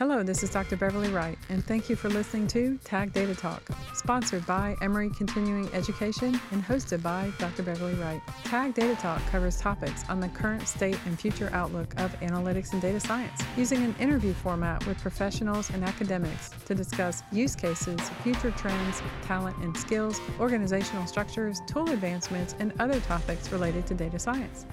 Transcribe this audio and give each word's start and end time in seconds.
Hello, 0.00 0.22
this 0.22 0.42
is 0.42 0.48
Dr. 0.48 0.78
Beverly 0.78 1.10
Wright, 1.10 1.36
and 1.50 1.62
thank 1.62 1.90
you 1.90 1.94
for 1.94 2.08
listening 2.08 2.46
to 2.46 2.78
Tag 2.84 3.12
Data 3.12 3.34
Talk, 3.34 3.60
sponsored 3.92 4.46
by 4.46 4.74
Emory 4.80 5.10
Continuing 5.10 5.68
Education 5.74 6.40
and 6.52 6.64
hosted 6.64 7.02
by 7.02 7.30
Dr. 7.38 7.62
Beverly 7.62 7.92
Wright. 7.96 8.22
Tag 8.44 8.72
Data 8.72 8.96
Talk 8.96 9.20
covers 9.26 9.60
topics 9.60 10.08
on 10.08 10.18
the 10.18 10.28
current 10.28 10.66
state 10.66 10.98
and 11.04 11.20
future 11.20 11.50
outlook 11.52 11.92
of 12.00 12.18
analytics 12.20 12.72
and 12.72 12.80
data 12.80 12.98
science, 12.98 13.42
using 13.58 13.84
an 13.84 13.94
interview 14.00 14.32
format 14.32 14.86
with 14.86 14.96
professionals 15.02 15.68
and 15.68 15.84
academics 15.84 16.48
to 16.64 16.74
discuss 16.74 17.22
use 17.30 17.54
cases, 17.54 18.00
future 18.22 18.52
trends, 18.52 19.02
talent 19.20 19.58
and 19.58 19.76
skills, 19.76 20.18
organizational 20.40 21.06
structures, 21.06 21.60
tool 21.66 21.90
advancements, 21.90 22.54
and 22.58 22.72
other 22.78 23.00
topics 23.00 23.52
related 23.52 23.86
to 23.86 23.92
data 23.92 24.18
science. 24.18 24.64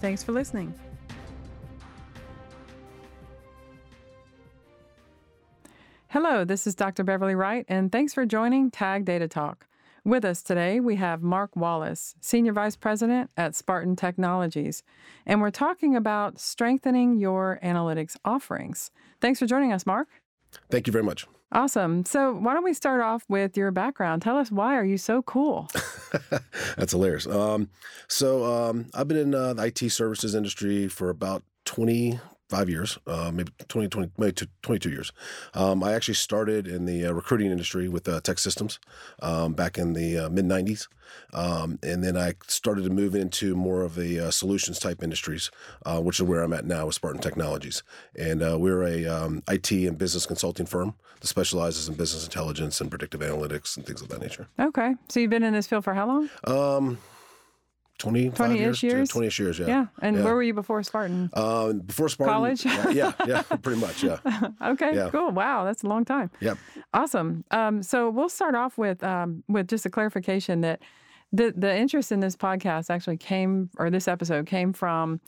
Thanks 0.00 0.24
for 0.24 0.32
listening. 0.32 0.72
Hello, 6.14 6.44
this 6.44 6.64
is 6.64 6.76
Dr. 6.76 7.02
Beverly 7.02 7.34
Wright, 7.34 7.66
and 7.68 7.90
thanks 7.90 8.14
for 8.14 8.24
joining 8.24 8.70
Tag 8.70 9.04
Data 9.04 9.26
Talk. 9.26 9.66
With 10.04 10.24
us 10.24 10.42
today, 10.44 10.78
we 10.78 10.94
have 10.94 11.24
Mark 11.24 11.56
Wallace, 11.56 12.14
Senior 12.20 12.52
Vice 12.52 12.76
President 12.76 13.32
at 13.36 13.56
Spartan 13.56 13.96
Technologies, 13.96 14.84
and 15.26 15.40
we're 15.40 15.50
talking 15.50 15.96
about 15.96 16.38
strengthening 16.38 17.18
your 17.18 17.58
analytics 17.64 18.16
offerings. 18.24 18.92
Thanks 19.20 19.40
for 19.40 19.46
joining 19.46 19.72
us, 19.72 19.86
Mark. 19.86 20.06
Thank 20.70 20.86
you 20.86 20.92
very 20.92 21.02
much. 21.02 21.26
Awesome. 21.50 22.04
So, 22.04 22.32
why 22.32 22.54
don't 22.54 22.62
we 22.62 22.74
start 22.74 23.00
off 23.00 23.24
with 23.28 23.56
your 23.56 23.72
background? 23.72 24.22
Tell 24.22 24.38
us 24.38 24.52
why 24.52 24.76
are 24.76 24.84
you 24.84 24.98
so 24.98 25.20
cool? 25.22 25.68
That's 26.76 26.92
hilarious. 26.92 27.26
Um, 27.26 27.70
so, 28.06 28.44
um, 28.44 28.86
I've 28.94 29.08
been 29.08 29.16
in 29.16 29.34
uh, 29.34 29.54
the 29.54 29.64
IT 29.64 29.90
services 29.90 30.36
industry 30.36 30.86
for 30.86 31.10
about 31.10 31.42
20 31.64 32.20
five 32.48 32.68
years, 32.68 32.98
uh, 33.06 33.30
maybe 33.32 33.52
20, 33.68 33.88
20, 33.88 34.10
maybe 34.18 34.34
22 34.62 34.90
years. 34.90 35.12
Um, 35.54 35.82
I 35.82 35.92
actually 35.92 36.14
started 36.14 36.66
in 36.66 36.84
the 36.84 37.06
uh, 37.06 37.12
recruiting 37.12 37.50
industry 37.50 37.88
with 37.88 38.08
uh, 38.08 38.20
TEKsystems 38.20 38.78
um, 39.20 39.54
back 39.54 39.78
in 39.78 39.94
the 39.94 40.18
uh, 40.18 40.28
mid 40.28 40.44
90s. 40.44 40.88
Um, 41.32 41.78
and 41.82 42.02
then 42.02 42.16
I 42.16 42.34
started 42.46 42.84
to 42.84 42.90
move 42.90 43.14
into 43.14 43.54
more 43.54 43.82
of 43.82 43.94
the 43.94 44.18
uh, 44.18 44.30
solutions 44.30 44.78
type 44.78 45.02
industries, 45.02 45.50
uh, 45.84 46.00
which 46.00 46.18
is 46.18 46.22
where 46.24 46.42
I'm 46.42 46.52
at 46.52 46.64
now 46.64 46.86
with 46.86 46.94
Spartan 46.94 47.20
Technologies. 47.20 47.82
And 48.18 48.40
we're 48.60 48.82
a 48.82 49.06
um, 49.06 49.42
IT 49.48 49.70
and 49.70 49.96
business 49.96 50.26
consulting 50.26 50.66
firm 50.66 50.94
that 51.20 51.26
specializes 51.26 51.88
in 51.88 51.94
business 51.94 52.24
intelligence 52.24 52.80
and 52.80 52.90
predictive 52.90 53.20
analytics 53.20 53.76
and 53.76 53.86
things 53.86 54.02
of 54.02 54.08
that 54.08 54.20
nature. 54.20 54.48
Okay. 54.58 54.94
So 55.08 55.20
you've 55.20 55.30
been 55.30 55.44
in 55.44 55.52
this 55.52 55.66
field 55.66 55.84
for 55.84 55.94
how 55.94 56.06
long? 56.06 56.98
Um, 58.02 58.12
20 58.12 58.30
20 58.30 58.58
years, 58.58 58.82
years? 58.82 59.08
20 59.08 59.42
years, 59.42 59.58
yeah. 59.58 59.66
Yeah. 59.66 59.86
And 60.02 60.16
yeah. 60.16 60.24
where 60.24 60.34
were 60.34 60.42
you 60.42 60.52
before 60.52 60.82
Spartan? 60.82 61.30
Uh, 61.32 61.74
before 61.74 62.08
Spartan. 62.08 62.34
College? 62.34 62.64
yeah, 62.64 62.90
yeah, 62.90 63.12
yeah, 63.26 63.42
pretty 63.62 63.80
much, 63.80 64.02
yeah. 64.02 64.18
okay, 64.62 64.94
yeah. 64.94 65.10
cool. 65.10 65.30
Wow, 65.30 65.64
that's 65.64 65.84
a 65.84 65.86
long 65.86 66.04
time. 66.04 66.30
Yep. 66.40 66.58
Awesome. 66.92 67.44
Um, 67.50 67.82
so 67.82 68.10
we'll 68.10 68.28
start 68.28 68.54
off 68.56 68.76
with 68.76 69.02
um, 69.04 69.44
with 69.48 69.68
just 69.68 69.86
a 69.86 69.90
clarification 69.90 70.60
that 70.62 70.82
the 71.32 71.54
the 71.56 71.74
interest 71.74 72.10
in 72.10 72.20
this 72.20 72.36
podcast 72.36 72.90
actually 72.90 73.16
came 73.16 73.70
or 73.78 73.90
this 73.90 74.08
episode 74.08 74.46
came 74.46 74.72
from 74.72 75.20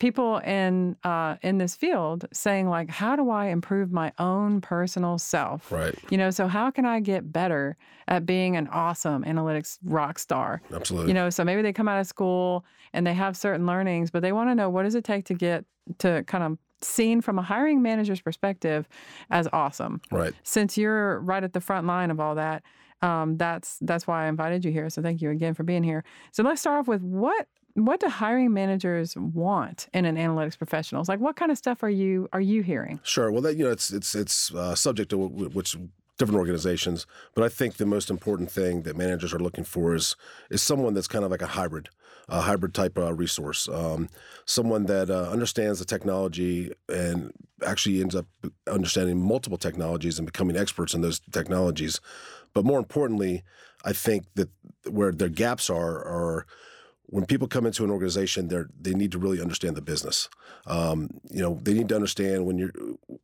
people 0.00 0.38
in 0.38 0.96
uh, 1.04 1.36
in 1.42 1.58
this 1.58 1.76
field 1.76 2.26
saying 2.32 2.68
like 2.68 2.90
how 2.90 3.14
do 3.14 3.30
i 3.30 3.46
improve 3.46 3.92
my 3.92 4.12
own 4.18 4.60
personal 4.60 5.18
self? 5.18 5.70
Right. 5.70 5.94
You 6.10 6.18
know 6.18 6.30
so 6.30 6.48
how 6.48 6.70
can 6.72 6.84
i 6.84 6.98
get 6.98 7.32
better 7.32 7.76
at 8.08 8.26
being 8.26 8.56
an 8.56 8.66
awesome 8.68 9.22
analytics 9.22 9.78
rock 9.84 10.18
star? 10.18 10.62
Absolutely. 10.72 11.08
You 11.08 11.14
know 11.14 11.30
so 11.30 11.44
maybe 11.44 11.62
they 11.62 11.72
come 11.72 11.86
out 11.86 12.00
of 12.00 12.06
school 12.08 12.64
and 12.92 13.06
they 13.06 13.14
have 13.14 13.36
certain 13.36 13.66
learnings 13.66 14.10
but 14.10 14.22
they 14.22 14.32
want 14.32 14.50
to 14.50 14.54
know 14.56 14.68
what 14.68 14.82
does 14.82 14.96
it 14.96 15.04
take 15.04 15.26
to 15.26 15.34
get 15.34 15.64
to 15.98 16.24
kind 16.24 16.42
of 16.42 16.58
seen 16.82 17.20
from 17.20 17.38
a 17.38 17.42
hiring 17.42 17.82
manager's 17.82 18.22
perspective 18.22 18.88
as 19.30 19.46
awesome. 19.52 20.00
Right. 20.10 20.32
Since 20.44 20.78
you're 20.78 21.20
right 21.20 21.44
at 21.44 21.52
the 21.52 21.60
front 21.60 21.86
line 21.86 22.10
of 22.10 22.18
all 22.20 22.34
that 22.36 22.62
um, 23.02 23.36
that's 23.36 23.78
that's 23.80 24.06
why 24.06 24.26
I 24.26 24.28
invited 24.28 24.64
you 24.64 24.72
here. 24.72 24.90
So 24.90 25.02
thank 25.02 25.22
you 25.22 25.30
again 25.30 25.54
for 25.54 25.62
being 25.62 25.82
here. 25.82 26.04
So 26.32 26.42
let's 26.42 26.60
start 26.60 26.80
off 26.80 26.88
with 26.88 27.02
what 27.02 27.46
what 27.74 28.00
do 28.00 28.08
hiring 28.08 28.52
managers 28.52 29.16
want 29.16 29.88
in 29.92 30.04
an 30.04 30.16
analytics 30.16 30.58
professional? 30.58 31.04
Like, 31.06 31.20
what 31.20 31.36
kind 31.36 31.50
of 31.50 31.58
stuff 31.58 31.82
are 31.82 31.90
you 31.90 32.28
are 32.32 32.40
you 32.40 32.62
hearing? 32.62 33.00
Sure. 33.02 33.30
Well, 33.30 33.42
that 33.42 33.56
you 33.56 33.64
know, 33.64 33.70
it's 33.70 33.92
it's 33.92 34.14
it's 34.14 34.54
uh, 34.54 34.74
subject 34.74 35.10
to 35.10 35.18
which 35.18 35.76
different 36.18 36.38
organizations, 36.38 37.06
but 37.34 37.44
I 37.44 37.48
think 37.48 37.76
the 37.76 37.86
most 37.86 38.10
important 38.10 38.50
thing 38.50 38.82
that 38.82 38.96
managers 38.96 39.32
are 39.32 39.38
looking 39.38 39.64
for 39.64 39.94
is 39.94 40.16
is 40.50 40.62
someone 40.62 40.94
that's 40.94 41.08
kind 41.08 41.24
of 41.24 41.30
like 41.30 41.42
a 41.42 41.46
hybrid, 41.46 41.88
a 42.28 42.42
hybrid 42.42 42.74
type 42.74 42.98
uh, 42.98 43.14
resource, 43.14 43.68
um, 43.68 44.08
someone 44.44 44.86
that 44.86 45.08
uh, 45.10 45.30
understands 45.30 45.78
the 45.78 45.84
technology 45.84 46.72
and 46.88 47.32
actually 47.64 48.00
ends 48.00 48.14
up 48.14 48.26
understanding 48.70 49.18
multiple 49.18 49.58
technologies 49.58 50.18
and 50.18 50.26
becoming 50.26 50.56
experts 50.56 50.94
in 50.94 51.00
those 51.00 51.20
technologies. 51.32 52.00
But 52.54 52.64
more 52.64 52.78
importantly, 52.78 53.42
I 53.84 53.92
think 53.92 54.24
that 54.34 54.50
where 54.88 55.12
their 55.12 55.28
gaps 55.28 55.70
are 55.70 56.04
are 56.04 56.46
when 57.10 57.26
people 57.26 57.48
come 57.48 57.66
into 57.66 57.82
an 57.82 57.90
organization, 57.90 58.48
they 58.48 58.62
they 58.80 58.94
need 58.94 59.12
to 59.12 59.18
really 59.18 59.40
understand 59.40 59.76
the 59.76 59.82
business. 59.82 60.28
Um, 60.66 61.10
you 61.28 61.42
know, 61.42 61.58
they 61.62 61.74
need 61.74 61.88
to 61.88 61.94
understand 61.96 62.46
when 62.46 62.56
you're 62.56 62.72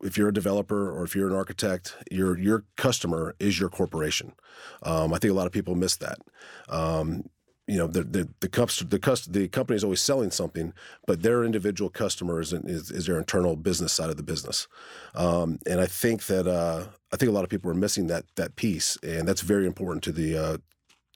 if 0.03 0.17
you're 0.17 0.29
a 0.29 0.33
developer 0.33 0.91
or 0.91 1.03
if 1.03 1.15
you're 1.15 1.29
an 1.29 1.35
architect, 1.35 1.95
your 2.11 2.37
your 2.37 2.65
customer 2.75 3.35
is 3.39 3.59
your 3.59 3.69
corporation. 3.69 4.33
Um, 4.83 5.13
I 5.13 5.19
think 5.19 5.31
a 5.31 5.35
lot 5.35 5.47
of 5.47 5.53
people 5.53 5.75
miss 5.75 5.95
that. 5.97 6.17
Um, 6.69 7.29
you 7.67 7.77
know, 7.77 7.87
the 7.87 8.03
the 8.03 8.29
the, 8.39 8.49
the, 8.85 8.99
cust- 8.99 9.33
the 9.33 9.47
company 9.47 9.75
is 9.75 9.83
always 9.83 10.01
selling 10.01 10.31
something, 10.31 10.73
but 11.05 11.21
their 11.21 11.43
individual 11.43 11.89
customers 11.89 12.53
is, 12.53 12.91
is 12.91 13.05
their 13.05 13.17
internal 13.17 13.55
business 13.55 13.93
side 13.93 14.09
of 14.09 14.17
the 14.17 14.23
business. 14.23 14.67
Um, 15.13 15.59
and 15.67 15.79
I 15.81 15.85
think 15.85 16.25
that 16.27 16.47
uh, 16.47 16.85
I 17.13 17.17
think 17.17 17.29
a 17.29 17.33
lot 17.33 17.43
of 17.43 17.49
people 17.49 17.69
are 17.69 17.75
missing 17.75 18.07
that 18.07 18.25
that 18.35 18.55
piece, 18.55 18.97
and 19.03 19.27
that's 19.27 19.41
very 19.41 19.67
important 19.67 20.03
to 20.05 20.11
the 20.11 20.37
uh, 20.37 20.57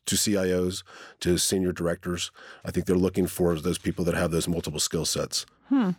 to 0.06 0.16
CIOs, 0.16 0.84
to 1.22 1.38
senior 1.38 1.72
directors. 1.72 2.32
I 2.66 2.72
think 2.72 2.86
they're 2.86 2.96
looking 2.96 3.28
for 3.28 3.56
those 3.56 3.78
people 3.78 4.04
that 4.06 4.16
have 4.16 4.32
those 4.32 4.48
multiple 4.48 4.80
skill 4.80 5.06
sets. 5.06 5.46
Hmm. 5.70 5.92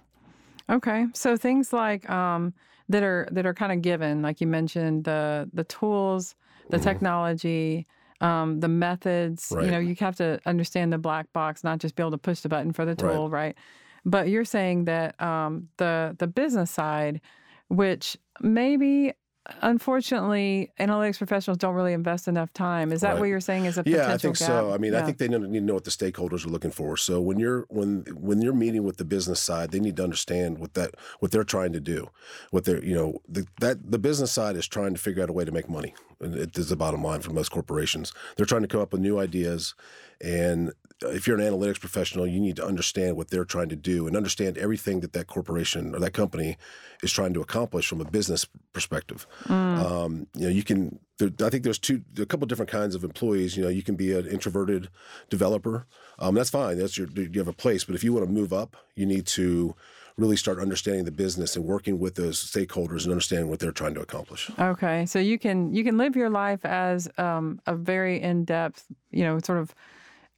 Okay. 0.69 1.07
So 1.15 1.37
things 1.37 1.73
like 1.73 2.09
um, 2.11 2.53
that 2.89 3.03
are 3.03 3.27
that 3.33 3.47
are 3.47 3.55
kind 3.55 3.73
of 3.73 3.81
given, 3.81 4.21
like 4.21 4.41
you 4.41 4.47
mentioned, 4.47 5.05
the 5.05 5.49
the 5.53 5.65
tools, 5.65 6.35
the 6.69 6.77
mm-hmm. 6.77 6.85
technology, 6.85 7.87
um, 8.23 8.61
the 8.61 8.69
methods. 8.69 9.53
Right. 9.55 9.67
You 9.67 9.71
know, 9.71 9.79
you 9.79 9.95
have 10.01 10.17
to 10.17 10.41
understand 10.47 10.93
the 10.93 10.99
black 10.99 11.33
box, 11.33 11.63
not 11.65 11.79
just 11.79 11.97
be 11.97 12.03
able 12.03 12.13
to 12.13 12.19
push 12.19 12.41
the 12.41 12.49
button 12.49 12.73
for 12.73 12.85
the 12.85 12.95
tool, 12.95 13.29
right? 13.29 13.47
right? 13.47 13.57
But 14.05 14.29
you're 14.29 14.45
saying 14.45 14.87
that 14.87 15.21
um, 15.21 15.69
the 15.77 16.17
the 16.19 16.27
business 16.27 16.71
side, 16.71 17.21
which 17.69 18.17
maybe 18.41 19.13
unfortunately, 19.61 20.73
analytics 20.79 21.19
professionals 21.19 21.59
don't 21.59 21.75
really 21.75 21.93
invest 21.93 22.29
enough 22.29 22.53
time. 22.53 22.93
Is 22.93 23.01
that 23.01 23.13
right. 23.13 23.21
what 23.21 23.29
you're 23.29 23.41
saying? 23.41 23.65
Is 23.65 23.79
a 23.79 23.83
yeah, 23.85 24.13
I 24.13 24.19
think 24.19 24.39
gap? 24.39 24.49
so. 24.49 24.73
I 24.73 24.79
mean, 24.79 24.93
yeah. 24.93 25.01
I 25.01 25.03
think 25.03 25.19
they 25.19 25.29
need 25.29 25.41
to 25.41 25.61
know 25.61 25.75
what 25.75 25.85
the 25.85 25.91
stakeholders 25.91 26.47
are 26.47 26.49
looking 26.49 26.71
for. 26.71 26.97
So 26.97 27.21
when 27.21 27.39
you're 27.39 27.67
when 27.69 28.05
when 28.15 28.41
you're 28.41 28.55
meeting 28.55 28.85
with 28.85 28.97
the 28.97 29.05
business 29.05 29.41
side, 29.41 29.71
they 29.71 29.81
need 29.81 29.97
to 29.97 30.05
understand 30.05 30.59
what 30.59 30.75
that 30.75 30.95
what 31.19 31.33
they're 31.33 31.45
trying 31.45 31.73
to 31.73 31.81
do. 31.81 32.09
What 32.51 32.65
they're 32.65 32.85
you 32.85 32.95
know 32.95 33.21
the, 33.29 33.47
that 33.61 33.91
the 33.91 33.99
business 33.99 34.31
side 34.33 34.57
is 34.57 34.69
trying 34.69 34.95
to 34.95 35.01
figure 35.01 35.23
out 35.23 35.31
a 35.31 35.33
way 35.33 35.45
to 35.45 35.53
make 35.53 35.69
money. 35.69 35.95
It 36.21 36.57
is 36.57 36.69
the 36.69 36.77
bottom 36.77 37.03
line 37.03 37.21
for 37.21 37.33
most 37.33 37.51
corporations. 37.51 38.13
They're 38.37 38.47
trying 38.47 38.63
to 38.63 38.69
come 38.69 38.81
up 38.81 38.93
with 38.93 39.01
new 39.01 39.19
ideas, 39.19 39.75
and 40.21 40.73
if 41.05 41.27
you're 41.27 41.39
an 41.39 41.45
analytics 41.45 41.81
professional, 41.81 42.27
you 42.27 42.41
need 42.41 42.57
to 42.57 42.65
understand 42.65 43.17
what 43.17 43.29
they're 43.29 43.45
trying 43.45 43.69
to 43.69 43.77
do 43.77 44.07
and 44.07 44.17
understand 44.17 44.59
everything 44.59 45.01
that 45.01 45.13
that 45.13 45.27
corporation 45.27 45.95
or 45.95 46.01
that 46.01 46.13
company 46.13 46.57
is 47.03 47.13
trying 47.13 47.35
to 47.35 47.41
accomplish 47.41 47.89
from 47.89 48.01
a 48.01 48.05
business 48.05 48.47
perspective. 48.73 49.27
Mm. 49.45 49.79
Um, 49.79 50.27
you 50.35 50.43
know, 50.43 50.49
you 50.49 50.63
can. 50.63 50.99
There, 51.19 51.31
I 51.45 51.51
think 51.51 51.63
there's 51.63 51.79
two, 51.79 52.03
a 52.19 52.27
couple 52.27 52.47
different 52.47 52.71
kinds 52.71 52.95
of 52.95 53.05
employees. 53.05 53.57
You 53.57 53.63
know, 53.65 53.69
you 53.69 53.83
can 53.83 53.97
be 53.97 54.13
an 54.13 54.27
introverted 54.27 54.89
developer. 55.29 55.87
Um, 56.19 56.35
that's 56.35 56.51
fine. 56.51 56.79
That's 56.79 56.97
your 56.97 57.09
you 57.09 57.39
have 57.39 57.49
a 57.49 57.53
place. 57.53 57.85
But 57.85 57.95
if 57.95 58.03
you 58.03 58.13
want 58.13 58.27
to 58.27 58.33
move 58.33 58.53
up, 58.53 58.77
you 58.95 59.07
need 59.07 59.27
to 59.27 59.75
really 60.17 60.37
start 60.37 60.59
understanding 60.59 61.05
the 61.05 61.11
business 61.11 61.57
and 61.57 61.65
working 61.65 61.99
with 61.99 62.15
those 62.15 62.43
stakeholders 62.43 63.05
and 63.05 63.13
understanding 63.13 63.49
what 63.49 63.59
they're 63.59 63.73
trying 63.73 63.95
to 63.95 64.01
accomplish. 64.01 64.51
Okay, 64.59 65.07
so 65.07 65.19
you 65.19 65.39
can 65.39 65.73
you 65.75 65.85
can 65.85 65.97
live 65.97 66.17
your 66.17 66.31
life 66.31 66.65
as 66.65 67.09
um, 67.19 67.61
a 67.67 67.75
very 67.75 68.21
in 68.21 68.45
depth, 68.45 68.85
you 69.11 69.25
know, 69.25 69.39
sort 69.39 69.59
of 69.59 69.75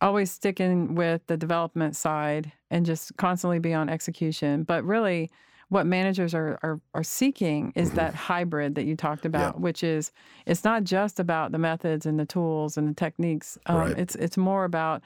always 0.00 0.30
sticking 0.30 0.94
with 0.94 1.26
the 1.26 1.36
development 1.36 1.96
side 1.96 2.52
and 2.70 2.84
just 2.84 3.16
constantly 3.16 3.58
be 3.58 3.72
on 3.72 3.88
execution. 3.88 4.62
But 4.64 4.84
really, 4.84 5.30
what 5.68 5.86
managers 5.86 6.34
are, 6.34 6.58
are, 6.62 6.80
are 6.94 7.02
seeking 7.02 7.72
is 7.74 7.88
mm-hmm. 7.88 7.96
that 7.96 8.14
hybrid 8.30 8.74
that 8.74 8.84
you 8.84 8.96
talked 8.96 9.24
about, 9.24 9.54
yeah. 9.54 9.60
which 9.60 9.82
is 9.82 10.12
it's 10.46 10.64
not 10.64 10.84
just 10.84 11.18
about 11.20 11.52
the 11.52 11.58
methods 11.58 12.06
and 12.06 12.18
the 12.18 12.26
tools 12.26 12.76
and 12.76 12.88
the 12.88 12.94
techniques. 12.94 13.58
Um, 13.66 13.76
right. 13.76 13.98
It's 13.98 14.14
it's 14.16 14.36
more 14.36 14.64
about 14.64 15.02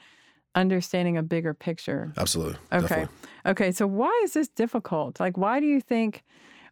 understanding 0.55 1.17
a 1.17 1.23
bigger 1.23 1.53
picture. 1.53 2.11
Absolutely. 2.17 2.57
Okay. 2.71 2.87
Definitely. 2.87 3.15
Okay. 3.45 3.71
So 3.71 3.87
why 3.87 4.21
is 4.23 4.33
this 4.33 4.47
difficult? 4.47 5.19
Like, 5.19 5.37
why 5.37 5.59
do 5.59 5.65
you 5.65 5.81
think? 5.81 6.23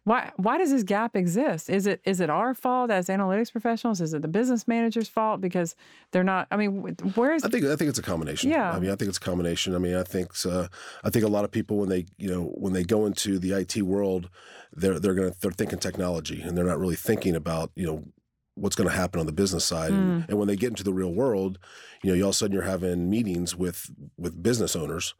Why 0.08 0.32
why 0.36 0.56
does 0.56 0.70
this 0.70 0.84
gap 0.84 1.14
exist? 1.14 1.68
Is 1.68 1.86
it 1.86 2.00
is 2.04 2.20
it 2.20 2.30
our 2.30 2.54
fault 2.54 2.90
as 2.90 3.08
analytics 3.08 3.52
professionals? 3.52 4.00
Is 4.00 4.14
it 4.14 4.22
the 4.22 4.28
business 4.28 4.66
manager's 4.66 5.06
fault 5.06 5.42
because 5.42 5.76
they're 6.12 6.24
not? 6.24 6.48
I 6.50 6.56
mean, 6.56 6.96
where 7.14 7.34
is? 7.34 7.44
I 7.44 7.48
think 7.48 7.66
I 7.66 7.76
think 7.76 7.90
it's 7.90 7.98
a 7.98 8.02
combination. 8.02 8.50
Yeah. 8.50 8.72
I 8.72 8.80
mean, 8.80 8.90
I 8.90 8.96
think 8.96 9.10
it's 9.10 9.18
a 9.18 9.20
combination. 9.20 9.74
I 9.74 9.78
mean, 9.78 9.94
I 9.94 10.02
think 10.02 10.32
uh, 10.46 10.68
I 11.04 11.10
think 11.10 11.26
a 11.26 11.28
lot 11.28 11.44
of 11.44 11.50
people 11.50 11.76
when 11.76 11.90
they 11.90 12.06
you 12.16 12.30
know 12.30 12.44
when 12.56 12.72
they 12.72 12.84
go 12.84 13.04
into 13.04 13.38
the 13.38 13.52
IT 13.52 13.82
world, 13.82 14.30
they're 14.72 14.98
they're 14.98 15.14
gonna 15.14 15.34
they're 15.42 15.50
thinking 15.50 15.78
technology 15.78 16.40
and 16.40 16.56
they're 16.56 16.64
not 16.64 16.78
really 16.78 16.96
thinking 16.96 17.36
about 17.36 17.70
you 17.76 17.86
know 17.86 18.04
what's 18.54 18.74
going 18.74 18.88
to 18.88 18.96
happen 18.96 19.20
on 19.20 19.26
the 19.26 19.32
business 19.32 19.64
side. 19.64 19.92
Mm. 19.92 19.98
And, 19.98 20.24
and 20.30 20.38
when 20.38 20.48
they 20.48 20.56
get 20.56 20.70
into 20.70 20.82
the 20.82 20.92
real 20.92 21.12
world, 21.12 21.58
you 22.02 22.10
know, 22.10 22.16
you 22.16 22.24
all 22.24 22.30
of 22.30 22.34
a 22.34 22.36
sudden 22.38 22.54
you're 22.54 22.62
having 22.62 23.10
meetings 23.10 23.54
with 23.54 23.90
with 24.16 24.42
business 24.42 24.74
owners, 24.74 25.14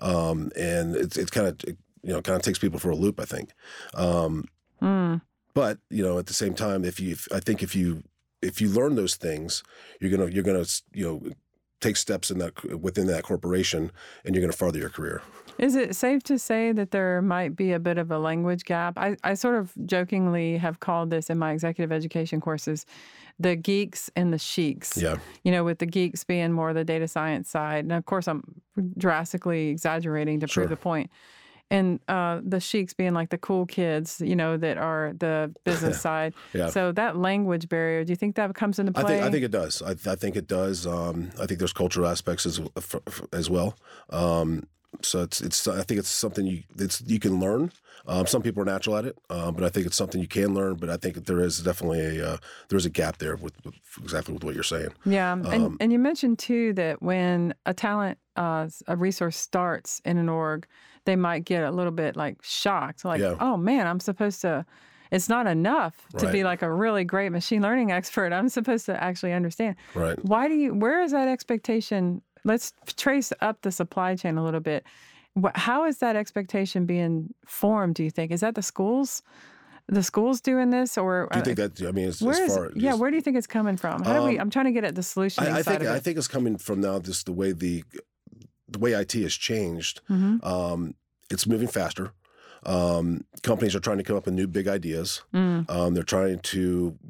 um, 0.00 0.52
and 0.54 0.94
it's 0.94 1.16
it's 1.16 1.30
kind 1.30 1.46
of 1.46 1.76
you 2.04 2.12
know 2.12 2.22
kind 2.22 2.36
of 2.36 2.42
takes 2.42 2.58
people 2.58 2.78
for 2.78 2.90
a 2.90 2.96
loop. 2.96 3.18
I 3.20 3.24
think. 3.24 3.50
Um, 3.94 4.44
Mm. 4.82 5.22
but 5.54 5.78
you 5.88 6.02
know, 6.02 6.18
at 6.18 6.26
the 6.26 6.34
same 6.34 6.52
time, 6.54 6.84
if 6.84 7.00
you, 7.00 7.12
if, 7.12 7.26
I 7.32 7.40
think 7.40 7.62
if 7.62 7.74
you 7.74 8.02
if 8.42 8.60
you 8.60 8.68
learn 8.68 8.96
those 8.96 9.16
things, 9.16 9.62
you're 10.00 10.10
gonna 10.10 10.30
you're 10.30 10.44
gonna 10.44 10.66
you 10.92 11.04
know 11.04 11.32
take 11.80 11.96
steps 11.96 12.30
in 12.30 12.38
that 12.38 12.52
within 12.80 13.06
that 13.06 13.22
corporation, 13.22 13.90
and 14.24 14.34
you're 14.34 14.42
gonna 14.42 14.52
further 14.52 14.78
your 14.78 14.90
career. 14.90 15.22
Is 15.58 15.76
it 15.76 15.94
safe 15.94 16.22
to 16.24 16.38
say 16.38 16.72
that 16.72 16.90
there 16.90 17.22
might 17.22 17.54
be 17.54 17.72
a 17.72 17.78
bit 17.78 17.96
of 17.96 18.10
a 18.10 18.18
language 18.18 18.64
gap? 18.64 18.98
I, 18.98 19.16
I 19.22 19.34
sort 19.34 19.54
of 19.54 19.72
jokingly 19.86 20.56
have 20.58 20.80
called 20.80 21.10
this 21.10 21.30
in 21.30 21.38
my 21.38 21.52
executive 21.52 21.92
education 21.92 22.40
courses 22.40 22.84
the 23.38 23.54
geeks 23.56 24.10
and 24.16 24.32
the 24.32 24.38
sheiks. 24.38 24.96
Yeah, 24.96 25.16
You 25.44 25.52
know, 25.52 25.62
with 25.64 25.78
the 25.78 25.86
geeks 25.86 26.24
being 26.24 26.50
more 26.52 26.72
the 26.74 26.84
data 26.84 27.06
science 27.08 27.48
side. 27.50 27.84
And 27.84 27.92
of 27.92 28.04
course, 28.04 28.26
I'm 28.28 28.42
drastically 28.98 29.68
exaggerating 29.68 30.40
to 30.40 30.46
Sure. 30.48 30.62
prove 30.64 30.70
the 30.70 30.76
point. 30.82 31.10
And 31.70 31.98
uh, 32.08 32.40
the 32.44 32.60
sheiks 32.60 32.92
being 32.94 33.14
like 33.14 33.30
the 33.30 33.38
cool 33.38 33.66
kids, 33.66 34.20
you 34.20 34.36
know, 34.36 34.56
that 34.58 34.76
are 34.78 35.12
the 35.18 35.52
business 35.64 36.00
side. 36.08 36.34
yeah. 36.52 36.68
So 36.70 36.92
that 36.92 37.16
language 37.16 37.68
barrier, 37.68 38.04
do 38.04 38.12
you 38.12 38.16
think 38.16 38.36
that 38.36 38.54
comes 38.54 38.78
into 38.78 38.92
play? 38.92 39.02
I 39.02 39.06
think 39.06 39.22
I 39.24 39.30
think 39.30 39.44
it 39.44 39.50
does. 39.50 39.82
I, 39.82 39.90
I 40.12 40.14
think 40.14 40.36
it 40.36 40.46
does. 40.46 40.86
Um, 40.86 41.30
I 41.40 41.46
think 41.46 41.58
there's 41.58 41.72
cultural 41.72 42.06
aspects 42.06 42.46
as 42.46 42.60
f- 42.76 42.94
f- 43.06 43.22
as 43.32 43.48
well. 43.50 43.76
Um, 44.10 44.66
so 45.02 45.22
it's 45.22 45.40
it's 45.40 45.66
I 45.66 45.82
think 45.82 45.98
it's 45.98 46.08
something 46.08 46.46
you 46.46 46.62
it's 46.78 47.00
you 47.06 47.18
can 47.18 47.40
learn. 47.40 47.72
Um, 48.06 48.26
some 48.26 48.42
people 48.42 48.62
are 48.62 48.66
natural 48.66 48.96
at 48.96 49.06
it, 49.06 49.16
um, 49.30 49.54
but 49.54 49.64
I 49.64 49.68
think 49.70 49.86
it's 49.86 49.96
something 49.96 50.20
you 50.20 50.28
can 50.28 50.54
learn. 50.54 50.74
But 50.76 50.90
I 50.90 50.96
think 50.98 51.24
there 51.26 51.40
is 51.40 51.58
definitely 51.62 52.18
a 52.18 52.34
uh, 52.34 52.36
there 52.68 52.76
is 52.76 52.84
a 52.86 52.90
gap 52.90 53.18
there 53.18 53.34
with, 53.36 53.54
with 53.64 53.74
exactly 54.00 54.34
with 54.34 54.44
what 54.44 54.54
you're 54.54 54.62
saying. 54.62 54.90
Yeah, 55.06 55.32
Um, 55.32 55.46
and 55.46 55.76
and 55.80 55.92
you 55.92 55.98
mentioned 55.98 56.38
too 56.38 56.74
that 56.74 57.02
when 57.02 57.54
a 57.66 57.74
talent 57.74 58.18
uh, 58.36 58.68
a 58.86 58.96
resource 58.96 59.36
starts 59.36 60.00
in 60.04 60.18
an 60.18 60.28
org, 60.28 60.66
they 61.04 61.16
might 61.16 61.44
get 61.44 61.62
a 61.64 61.70
little 61.70 61.92
bit 61.92 62.16
like 62.16 62.42
shocked, 62.42 63.04
like, 63.04 63.20
Yeah. 63.20 63.36
oh 63.40 63.56
man, 63.56 63.86
I'm 63.86 64.00
supposed 64.00 64.40
to. 64.42 64.64
It's 65.10 65.28
not 65.28 65.46
enough 65.46 65.94
to 66.18 66.32
be 66.32 66.42
like 66.42 66.62
a 66.62 66.72
really 66.72 67.04
great 67.04 67.30
machine 67.30 67.62
learning 67.62 67.92
expert. 67.98 68.32
I'm 68.32 68.48
supposed 68.48 68.86
to 68.86 69.00
actually 69.00 69.32
understand. 69.32 69.76
Right. 69.94 70.18
Why 70.24 70.48
do 70.48 70.54
you? 70.54 70.74
Where 70.74 71.02
is 71.02 71.12
that 71.12 71.28
expectation? 71.28 72.20
Let's 72.44 72.72
trace 72.96 73.32
up 73.40 73.62
the 73.62 73.70
supply 73.70 74.16
chain 74.16 74.38
a 74.38 74.44
little 74.44 74.60
bit. 74.60 74.84
How 75.54 75.84
is 75.84 75.98
that 75.98 76.16
expectation 76.16 76.84
being 76.86 77.32
formed? 77.46 77.94
Do 77.96 78.02
you 78.04 78.10
think 78.10 78.32
is 78.32 78.40
that 78.40 78.54
the 78.54 78.62
schools, 78.62 79.22
the 79.88 80.02
schools 80.02 80.40
doing 80.40 80.70
this, 80.70 80.96
or 80.98 81.28
Do 81.32 81.38
you 81.38 81.42
uh, 81.42 81.44
think 81.44 81.56
that? 81.58 81.82
I 81.86 81.92
mean, 81.92 82.08
as, 82.08 82.20
where 82.22 82.44
as 82.44 82.54
far 82.54 82.66
it? 82.66 82.76
Yeah, 82.76 82.90
just- 82.90 83.00
where 83.00 83.10
do 83.10 83.16
you 83.16 83.22
think 83.22 83.36
it's 83.36 83.46
coming 83.46 83.76
from? 83.76 84.02
How 84.02 84.14
do 84.20 84.26
we? 84.26 84.36
Um, 84.38 84.42
I'm 84.42 84.50
trying 84.50 84.66
to 84.66 84.72
get 84.72 84.84
at 84.84 84.94
the 84.94 85.02
solution 85.02 85.44
I, 85.44 85.58
I 85.58 85.62
think 85.62 85.80
of 85.80 85.86
it. 85.86 85.90
I 85.90 86.00
think 86.00 86.18
it's 86.18 86.28
coming 86.28 86.56
from 86.58 86.80
now 86.80 86.98
just 86.98 87.26
the 87.26 87.32
way 87.32 87.52
the 87.52 87.84
the 88.74 88.78
way 88.78 88.92
IT 88.92 89.12
has 89.22 89.34
changed. 89.34 90.00
hmm 90.06 90.36
Um, 90.42 90.94
it's 91.30 91.46
moving 91.46 91.68
faster. 91.68 92.12
Um, 92.66 93.24
companies 93.42 93.74
are 93.74 93.80
trying 93.80 93.98
to 93.98 94.04
come 94.04 94.16
up 94.16 94.24
with 94.26 94.34
new 94.34 94.46
big 94.46 94.68
ideas. 94.68 95.22
Mm, 95.34 95.68
Um, 95.68 95.94
they're 95.94 96.02
trying 96.02 96.38
to, 96.40 96.58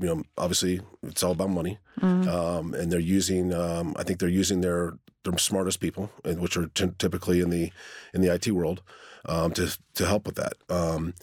you 0.00 0.06
know, 0.06 0.22
obviously 0.36 0.80
it's 1.02 1.22
all 1.22 1.32
about 1.32 1.50
money, 1.50 1.78
mm, 2.00 2.26
um, 2.26 2.74
and 2.74 2.90
they're 2.90 2.98
using. 3.18 3.52
Um, 3.52 3.94
I 3.96 4.02
think 4.02 4.18
they're 4.18 4.40
using 4.40 4.60
their 4.62 4.94
their 5.24 5.38
smartest 5.38 5.80
people, 5.80 6.10
which 6.24 6.56
are 6.56 6.66
t- 6.74 6.90
typically 6.98 7.40
in 7.40 7.50
the 7.50 7.70
in 8.14 8.20
the 8.20 8.32
IT 8.34 8.48
world, 8.52 8.82
um, 9.26 9.52
to 9.52 9.64
to 9.94 10.06
help 10.06 10.26
with 10.26 10.34
that. 10.36 10.54
Um, 10.68 11.14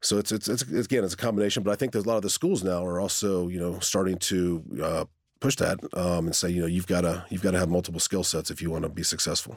so 0.00 0.18
it's, 0.18 0.32
it's 0.32 0.48
it's 0.48 0.62
it's 0.62 0.86
again 0.86 1.04
it's 1.04 1.14
a 1.14 1.24
combination, 1.26 1.62
but 1.62 1.72
I 1.72 1.76
think 1.76 1.92
there's 1.92 2.04
a 2.06 2.08
lot 2.08 2.16
of 2.16 2.22
the 2.22 2.30
schools 2.30 2.62
now 2.64 2.84
are 2.84 3.00
also 3.00 3.48
you 3.48 3.60
know 3.60 3.78
starting 3.80 4.18
to 4.18 4.62
uh, 4.82 5.04
push 5.40 5.56
that 5.56 5.78
um, 5.94 6.26
and 6.26 6.36
say 6.36 6.50
you 6.50 6.60
know 6.60 6.66
you've 6.66 6.86
got 6.86 7.02
to 7.02 7.24
you've 7.30 7.42
got 7.42 7.52
to 7.52 7.58
have 7.58 7.68
multiple 7.68 8.00
skill 8.00 8.24
sets 8.24 8.50
if 8.50 8.62
you 8.62 8.70
want 8.70 8.84
to 8.84 8.88
be 8.88 9.02
successful. 9.02 9.56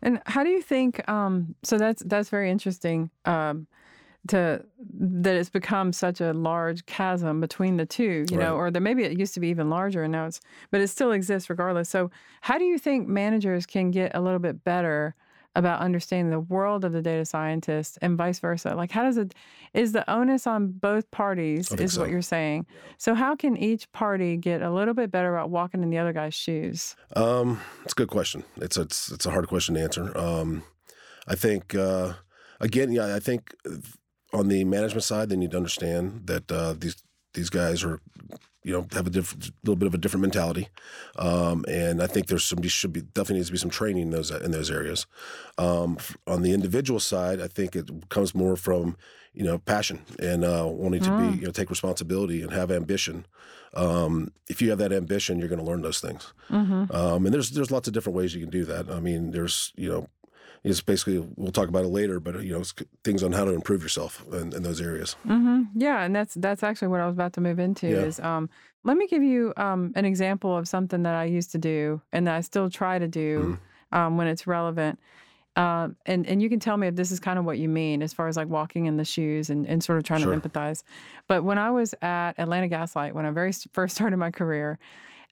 And 0.00 0.20
how 0.26 0.42
do 0.44 0.50
you 0.50 0.62
think? 0.62 1.06
Um, 1.08 1.54
so 1.62 1.78
that's 1.78 2.02
that's 2.04 2.28
very 2.28 2.50
interesting. 2.50 3.10
Um, 3.24 3.66
to 4.28 4.64
that 4.94 5.34
it's 5.34 5.50
become 5.50 5.92
such 5.92 6.20
a 6.20 6.32
large 6.32 6.86
chasm 6.86 7.40
between 7.40 7.76
the 7.76 7.86
two, 7.86 8.24
you 8.30 8.36
know, 8.36 8.54
or 8.54 8.70
that 8.70 8.80
maybe 8.80 9.02
it 9.02 9.18
used 9.18 9.34
to 9.34 9.40
be 9.40 9.48
even 9.48 9.68
larger 9.68 10.04
and 10.04 10.12
now 10.12 10.26
it's, 10.26 10.40
but 10.70 10.80
it 10.80 10.88
still 10.88 11.10
exists 11.10 11.50
regardless. 11.50 11.88
So 11.88 12.10
how 12.40 12.56
do 12.56 12.64
you 12.64 12.78
think 12.78 13.08
managers 13.08 13.66
can 13.66 13.90
get 13.90 14.14
a 14.14 14.20
little 14.20 14.38
bit 14.38 14.62
better 14.62 15.16
about 15.54 15.80
understanding 15.80 16.30
the 16.30 16.40
world 16.40 16.84
of 16.84 16.92
the 16.92 17.02
data 17.02 17.24
scientist 17.24 17.98
and 18.02 18.16
vice 18.16 18.38
versa? 18.38 18.74
Like, 18.74 18.90
how 18.90 19.02
does 19.02 19.16
it 19.16 19.34
is 19.74 19.92
the 19.92 20.08
onus 20.10 20.46
on 20.46 20.68
both 20.68 21.10
parties? 21.10 21.72
Is 21.72 21.98
what 21.98 22.10
you're 22.10 22.22
saying? 22.22 22.66
So 22.98 23.14
how 23.14 23.36
can 23.36 23.56
each 23.56 23.90
party 23.92 24.36
get 24.36 24.62
a 24.62 24.70
little 24.70 24.94
bit 24.94 25.10
better 25.10 25.34
about 25.34 25.50
walking 25.50 25.82
in 25.82 25.90
the 25.90 25.98
other 25.98 26.12
guy's 26.12 26.34
shoes? 26.34 26.96
Um, 27.16 27.60
it's 27.84 27.92
a 27.92 27.96
good 27.96 28.08
question. 28.08 28.44
It's 28.56 28.76
a, 28.76 28.82
it's 28.82 29.10
it's 29.10 29.26
a 29.26 29.30
hard 29.30 29.48
question 29.48 29.74
to 29.74 29.82
answer. 29.82 30.16
Um, 30.16 30.62
I 31.26 31.34
think 31.34 31.74
uh, 31.74 32.14
again, 32.60 32.92
yeah, 32.92 33.14
I 33.14 33.20
think 33.20 33.54
on 34.32 34.48
the 34.48 34.64
management 34.64 35.04
side, 35.04 35.28
they 35.28 35.36
need 35.36 35.50
to 35.52 35.56
understand 35.56 36.26
that 36.26 36.50
uh, 36.50 36.74
these 36.78 37.02
these 37.34 37.50
guys 37.50 37.82
are, 37.84 38.00
you 38.64 38.72
know, 38.72 38.86
have 38.92 39.06
a 39.06 39.10
different, 39.10 39.50
little 39.64 39.76
bit 39.76 39.86
of 39.86 39.94
a 39.94 39.98
different 39.98 40.22
mentality, 40.22 40.68
um, 41.16 41.64
and 41.68 42.02
I 42.02 42.06
think 42.06 42.26
there's 42.26 42.44
some 42.44 42.62
should 42.62 42.92
be 42.92 43.00
definitely 43.02 43.36
needs 43.36 43.48
to 43.48 43.52
be 43.52 43.58
some 43.58 43.70
training 43.70 44.04
in 44.04 44.10
those 44.10 44.30
in 44.30 44.50
those 44.52 44.70
areas. 44.70 45.06
Um, 45.58 45.98
on 46.26 46.42
the 46.42 46.52
individual 46.52 47.00
side, 47.00 47.40
I 47.40 47.48
think 47.48 47.74
it 47.76 47.90
comes 48.08 48.34
more 48.34 48.56
from 48.56 48.96
you 49.34 49.44
know 49.44 49.58
passion 49.58 50.04
and 50.18 50.44
uh, 50.44 50.66
wanting 50.68 51.02
to 51.02 51.10
Mm. 51.10 51.32
be 51.32 51.38
you 51.38 51.44
know 51.46 51.52
take 51.52 51.70
responsibility 51.70 52.42
and 52.42 52.52
have 52.52 52.70
ambition. 52.70 53.26
Um, 53.74 54.32
if 54.48 54.60
you 54.60 54.70
have 54.70 54.78
that 54.78 54.92
ambition, 54.92 55.38
you're 55.38 55.48
going 55.48 55.58
to 55.58 55.64
learn 55.64 55.82
those 55.82 56.00
things. 56.00 56.32
Mm-hmm. 56.50 56.94
Um, 56.94 57.24
and 57.26 57.34
there's 57.34 57.50
there's 57.50 57.70
lots 57.70 57.88
of 57.88 57.94
different 57.94 58.16
ways 58.16 58.34
you 58.34 58.40
can 58.40 58.50
do 58.50 58.64
that. 58.66 58.90
I 58.90 59.00
mean, 59.00 59.30
there's 59.30 59.72
you 59.76 59.88
know, 59.88 60.08
it's 60.64 60.80
basically 60.80 61.18
we'll 61.36 61.52
talk 61.52 61.68
about 61.68 61.84
it 61.84 61.88
later, 61.88 62.20
but 62.20 62.42
you 62.44 62.52
know, 62.52 62.60
it's 62.60 62.74
things 63.04 63.22
on 63.22 63.32
how 63.32 63.44
to 63.44 63.52
improve 63.52 63.82
yourself 63.82 64.24
in, 64.32 64.52
in 64.54 64.62
those 64.62 64.80
areas. 64.80 65.14
hmm 65.24 65.62
Yeah, 65.74 66.02
and 66.02 66.14
that's 66.14 66.34
that's 66.34 66.62
actually 66.62 66.88
what 66.88 67.00
I 67.00 67.06
was 67.06 67.14
about 67.14 67.32
to 67.34 67.40
move 67.40 67.58
into. 67.58 67.88
Yeah. 67.88 68.02
Is 68.04 68.20
um, 68.20 68.48
let 68.84 68.96
me 68.96 69.06
give 69.06 69.22
you 69.22 69.52
um, 69.56 69.92
an 69.96 70.04
example 70.04 70.56
of 70.56 70.66
something 70.68 71.02
that 71.04 71.14
I 71.14 71.24
used 71.24 71.52
to 71.52 71.58
do 71.58 72.00
and 72.12 72.26
that 72.26 72.34
I 72.36 72.40
still 72.42 72.68
try 72.70 72.98
to 72.98 73.08
do 73.08 73.58
um, 73.92 74.16
when 74.16 74.26
it's 74.26 74.46
relevant. 74.46 74.98
Um, 75.54 75.96
and 76.06 76.26
and 76.26 76.40
you 76.40 76.48
can 76.48 76.60
tell 76.60 76.76
me 76.78 76.86
if 76.86 76.96
this 76.96 77.10
is 77.10 77.20
kind 77.20 77.38
of 77.38 77.44
what 77.44 77.58
you 77.58 77.68
mean 77.68 78.00
as 78.02 78.12
far 78.14 78.26
as 78.28 78.36
like 78.38 78.48
walking 78.48 78.86
in 78.86 78.96
the 78.96 79.04
shoes 79.04 79.50
and, 79.50 79.66
and 79.66 79.84
sort 79.84 79.98
of 79.98 80.04
trying 80.04 80.22
Sure. 80.22 80.34
to 80.34 80.40
empathize. 80.40 80.82
But 81.28 81.44
when 81.44 81.58
I 81.58 81.70
was 81.70 81.94
at 82.00 82.32
Atlanta 82.38 82.68
Gas 82.68 82.96
Light, 82.96 83.14
when 83.14 83.26
I 83.26 83.30
very 83.32 83.52
first 83.72 83.94
started 83.96 84.16
my 84.16 84.30
career 84.30 84.78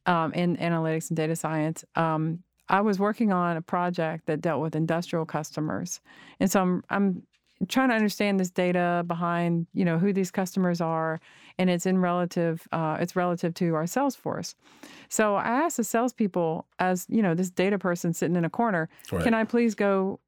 um, 0.07 0.33
in 0.35 0.57
analytics 0.59 1.09
and 1.09 1.17
data 1.17 1.35
science, 1.37 1.85
um, 1.97 2.43
I 2.71 2.81
was 2.81 2.99
working 2.99 3.33
on 3.33 3.57
a 3.57 3.62
project 3.62 4.27
that 4.27 4.41
dealt 4.41 4.62
with 4.62 4.75
industrial 4.77 5.27
customers, 5.27 6.00
and 6.39 6.50
so 6.50 6.61
I'm 6.62 6.85
I'm 6.89 7.23
trying 7.69 7.91
to 7.91 7.95
understand 7.95 8.41
this 8.41 8.50
data 8.50 9.05
behind 9.07 9.67
you 9.75 9.85
know 9.85 9.99
who 9.99 10.12
these 10.12 10.31
customers 10.31 10.81
are, 10.81 11.21
and 11.59 11.69
it's 11.69 11.85
in 11.85 11.99
relative 11.99 12.67
uh, 12.73 12.97
it's 13.00 13.15
relative 13.17 13.53
to 13.55 13.75
our 13.75 13.87
sales 13.87 14.17
force. 14.17 14.55
So 15.09 15.35
I 15.35 15.49
asked 15.49 15.77
the 15.77 15.85
salespeople, 15.85 16.67
as 16.79 17.07
you 17.09 17.23
know, 17.23 17.35
this 17.35 17.50
data 17.50 17.79
person 17.79 18.12
sitting 18.15 18.37
in 18.37 18.45
a 18.45 18.50
corner, 18.50 18.89
Right. 19.12 19.25
can 19.25 19.35
I 19.35 19.45
please 19.45 19.75
go 19.75 20.21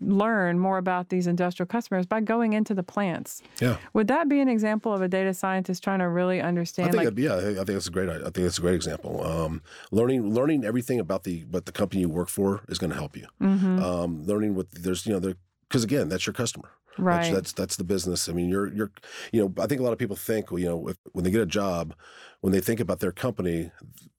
learn 0.00 0.58
more 0.58 0.78
about 0.78 1.08
these 1.08 1.26
industrial 1.26 1.66
customers 1.66 2.06
by 2.06 2.20
going 2.20 2.52
into 2.52 2.74
the 2.74 2.82
plants? 2.82 3.42
Yeah, 3.60 3.76
Would 3.92 4.08
that 4.08 4.28
be 4.28 4.40
an 4.40 4.48
example 4.48 4.92
of 4.92 5.02
a 5.02 5.08
data 5.08 5.34
scientist 5.34 5.82
trying 5.84 6.00
to 6.00 6.08
really 6.08 6.40
understand? 6.40 6.88
I 6.88 6.92
think 6.92 7.04
like, 7.04 7.18
yeah, 7.18 7.36
I 7.36 7.40
think 7.40 7.66
that's 7.66 7.86
a 7.86 7.90
great. 7.90 8.08
I 8.08 8.18
think 8.18 8.34
that's 8.34 8.58
a 8.58 8.62
great 8.62 8.74
example. 8.74 9.24
Um, 9.24 9.62
learning 9.90 10.32
learning 10.34 10.64
everything 10.64 11.00
about 11.00 11.24
the 11.24 11.44
what 11.50 11.66
the 11.66 11.72
company 11.72 12.00
you 12.02 12.08
work 12.08 12.28
for 12.28 12.64
is 12.68 12.78
going 12.78 12.90
to 12.90 12.96
help 12.96 13.16
you. 13.16 13.26
Mhm, 13.40 13.80
Um, 13.80 14.24
learning 14.24 14.54
what 14.54 14.70
there's 14.72 15.06
you 15.06 15.18
know 15.18 15.34
because 15.68 15.84
again 15.84 16.08
that's 16.08 16.26
your 16.26 16.34
customer. 16.34 16.70
right? 16.98 17.16
That's, 17.22 17.30
that's 17.34 17.52
that's 17.52 17.76
the 17.76 17.84
business. 17.84 18.28
I 18.28 18.32
mean, 18.32 18.48
you're 18.48 18.72
you're 18.72 18.92
you 19.32 19.40
know 19.42 19.62
I 19.62 19.66
think 19.66 19.80
a 19.80 19.84
lot 19.84 19.92
of 19.92 19.98
people 19.98 20.16
think 20.16 20.50
you 20.50 20.64
know 20.66 20.88
if, 20.88 20.96
when 21.12 21.24
they 21.24 21.30
get 21.30 21.40
a 21.40 21.46
job, 21.46 21.94
when 22.40 22.52
they 22.52 22.60
think 22.60 22.80
about 22.80 23.00
their 23.00 23.12
company, 23.12 23.70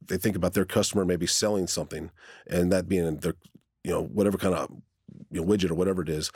they 0.05 0.17
think 0.17 0.35
about 0.35 0.53
their 0.53 0.65
customer 0.65 1.05
maybe 1.05 1.27
selling 1.27 1.67
something, 1.67 2.11
and 2.47 2.71
that 2.71 2.87
being 2.87 3.17
their 3.17 3.35
you 3.83 3.91
know 3.91 4.01
whatever 4.03 4.37
kind 4.37 4.55
of 4.55 4.69
you 5.31 5.41
know, 5.41 5.47
widget 5.47 5.69
or 5.71 5.75
whatever 5.75 6.01
it 6.01 6.09
is. 6.09 6.31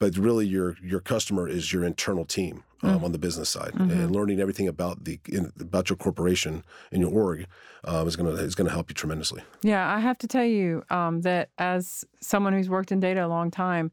But 0.00 0.16
really, 0.16 0.46
your 0.46 0.76
your 0.82 1.00
customer 1.00 1.48
is 1.48 1.72
your 1.72 1.84
internal 1.84 2.24
team 2.24 2.64
um, 2.82 3.00
Mm. 3.00 3.04
on 3.04 3.12
the 3.12 3.18
business 3.18 3.48
side, 3.48 3.72
Mhm. 3.74 3.90
and 3.90 4.10
learning 4.14 4.40
everything 4.40 4.68
about 4.68 5.04
the 5.04 5.18
in, 5.28 5.52
about 5.60 5.88
your 5.88 5.96
corporation 5.96 6.64
and 6.92 7.00
your 7.00 7.10
org 7.12 7.46
um, 7.84 8.06
is 8.08 8.16
gonna 8.16 8.30
is 8.32 8.54
gonna 8.54 8.70
help 8.70 8.90
you 8.90 8.94
tremendously. 8.94 9.42
Yeah, 9.62 9.88
I 9.94 10.00
have 10.00 10.18
to 10.18 10.26
tell 10.26 10.44
you 10.44 10.82
um, 10.90 11.20
that 11.22 11.50
as 11.58 12.04
someone 12.20 12.52
who's 12.52 12.68
worked 12.68 12.90
in 12.92 12.98
data 13.00 13.24
a 13.24 13.28
long 13.28 13.50
time, 13.50 13.92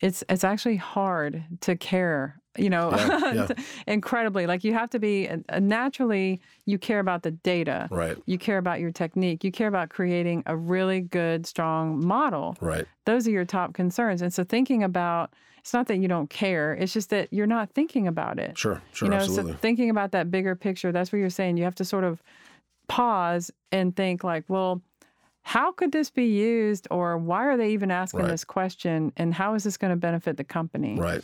it's 0.00 0.22
it's 0.28 0.44
actually 0.44 0.76
hard 0.76 1.44
to 1.62 1.76
care 1.76 2.40
you 2.58 2.70
know, 2.70 2.90
Yeah, 2.90 3.32
yeah. 3.34 3.48
incredibly. 3.86 4.46
Like 4.46 4.64
you 4.64 4.72
have 4.72 4.90
to 4.90 4.98
be 4.98 5.28
uh, 5.28 5.60
naturally, 5.60 6.40
you 6.64 6.78
care 6.78 7.00
about 7.00 7.22
the 7.22 7.30
data. 7.30 7.88
Right. 7.90 8.16
You 8.26 8.38
care 8.38 8.58
about 8.58 8.80
your 8.80 8.90
technique. 8.90 9.44
You 9.44 9.52
care 9.52 9.68
about 9.68 9.90
creating 9.90 10.42
a 10.46 10.56
really 10.56 11.00
good, 11.00 11.46
strong 11.46 12.04
model. 12.04 12.56
Right. 12.60 12.86
Those 13.04 13.26
are 13.26 13.30
your 13.30 13.44
top 13.44 13.74
concerns. 13.74 14.22
And 14.22 14.32
so 14.32 14.44
thinking 14.44 14.82
about, 14.82 15.34
it's 15.58 15.72
not 15.72 15.88
that 15.88 15.96
you 15.96 16.08
don't 16.08 16.30
care, 16.30 16.74
it's 16.74 16.92
just 16.92 17.10
that 17.10 17.32
you're 17.32 17.46
not 17.46 17.70
thinking 17.72 18.06
about 18.06 18.38
it. 18.38 18.56
Sure. 18.56 18.80
Sure. 18.92 19.06
you 19.06 19.10
know, 19.10 19.18
absolutely. 19.18 19.52
so 19.52 19.58
thinking 19.58 19.90
about 19.90 20.12
that 20.12 20.30
bigger 20.30 20.54
picture, 20.54 20.92
that's 20.92 21.12
what 21.12 21.18
you're 21.18 21.30
saying. 21.30 21.56
You 21.56 21.64
have 21.64 21.74
to 21.76 21.84
sort 21.84 22.04
of 22.04 22.22
pause 22.88 23.50
and 23.72 23.94
think 23.94 24.22
like, 24.22 24.44
well, 24.48 24.80
how 25.46 25.70
could 25.70 25.92
this 25.92 26.10
be 26.10 26.24
used 26.24 26.88
or 26.90 27.16
why 27.16 27.44
are 27.46 27.56
they 27.56 27.70
even 27.70 27.88
asking 27.92 28.20
Right. 28.22 28.30
this 28.30 28.44
question 28.44 29.12
and 29.16 29.32
how 29.32 29.54
is 29.54 29.62
this 29.62 29.76
going 29.76 29.92
to 29.92 29.96
benefit 29.96 30.36
the 30.36 30.42
company? 30.44 30.98
right. 30.98 31.22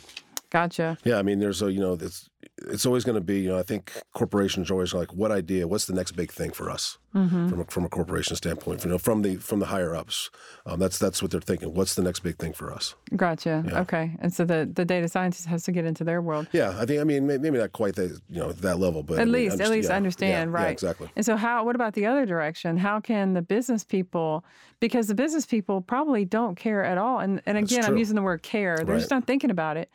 Gotcha. 0.53 0.99
Yeah, 1.03 1.17
I 1.17 1.23
mean, 1.23 1.39
there's 1.39 1.63
a 1.63 1.71
you 1.71 1.79
know, 1.79 1.93
it's 1.93 2.29
it's 2.59 2.85
always 2.85 3.03
going 3.03 3.15
to 3.15 3.21
be. 3.21 3.39
You 3.41 3.49
know, 3.49 3.57
I 3.57 3.63
think 3.63 3.91
corporations 4.13 4.69
are 4.69 4.73
always 4.75 4.93
like, 4.93 5.11
what 5.11 5.31
idea? 5.31 5.67
What's 5.67 5.85
the 5.87 5.93
next 5.95 6.11
big 6.11 6.31
thing 6.31 6.51
for 6.51 6.69
us 6.69 6.99
Mm-hmm. 7.15 7.49
from 7.49 7.59
a, 7.59 7.65
from 7.65 7.85
a 7.85 7.89
corporation 7.89 8.35
standpoint? 8.35 8.83
You 8.83 8.91
know, 8.91 8.97
from 8.99 9.23
the 9.23 9.37
from 9.37 9.59
the 9.59 9.65
higher 9.65 9.95
ups, 9.95 10.29
um, 10.67 10.79
that's 10.79 10.99
that's 10.99 11.23
what 11.23 11.31
they're 11.31 11.41
thinking. 11.41 11.73
What's 11.73 11.95
the 11.95 12.03
next 12.03 12.19
big 12.19 12.37
thing 12.37 12.53
for 12.53 12.71
us? 12.71 12.93
Gotcha. 13.15 13.63
Yeah. 13.67 13.81
Okay. 13.81 14.15
And 14.19 14.31
so 14.31 14.45
the, 14.45 14.69
the 14.71 14.85
data 14.85 15.07
scientist 15.07 15.47
has 15.47 15.63
to 15.63 15.71
get 15.71 15.85
into 15.85 16.03
their 16.03 16.21
world. 16.21 16.47
Yeah, 16.51 16.75
I 16.79 16.85
think. 16.85 17.01
I 17.01 17.03
mean, 17.03 17.25
maybe 17.25 17.49
not 17.57 17.71
quite 17.71 17.95
that 17.95 18.11
you 18.29 18.39
know 18.39 18.51
that 18.51 18.77
level, 18.77 19.01
but 19.01 19.17
I 19.17 19.21
At 19.23 19.27
mean, 19.29 19.33
least, 19.33 19.59
at 19.59 19.71
least 19.71 19.89
yeah, 19.89 19.95
understand, 19.95 20.51
yeah, 20.51 20.55
right? 20.55 20.65
Yeah, 20.67 20.71
exactly. 20.71 21.09
And 21.15 21.25
so, 21.25 21.35
how? 21.35 21.65
What 21.65 21.73
about 21.75 21.93
the 21.93 22.05
other 22.05 22.27
direction? 22.27 22.77
How 22.77 22.99
can 22.99 23.33
the 23.33 23.41
business 23.41 23.83
people? 23.83 24.45
Because 24.79 25.07
the 25.07 25.15
business 25.15 25.47
people 25.47 25.81
probably 25.81 26.25
don't 26.25 26.55
care 26.55 26.83
at 26.83 26.99
all. 26.99 27.17
And 27.19 27.41
and 27.47 27.57
again, 27.57 27.85
I'm 27.85 27.97
using 27.97 28.15
the 28.15 28.21
word 28.21 28.43
care. 28.43 28.77
They're 28.77 28.99
just 28.99 29.09
not 29.09 29.25
thinking 29.25 29.49
about 29.49 29.77
it. 29.77 29.89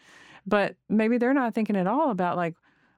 But 0.48 0.76
maybe 0.88 1.18
they're 1.18 1.34
not 1.42 1.54
thinking 1.54 1.76
at 1.76 1.86
all 1.86 2.10
about 2.10 2.36
like 2.36 2.54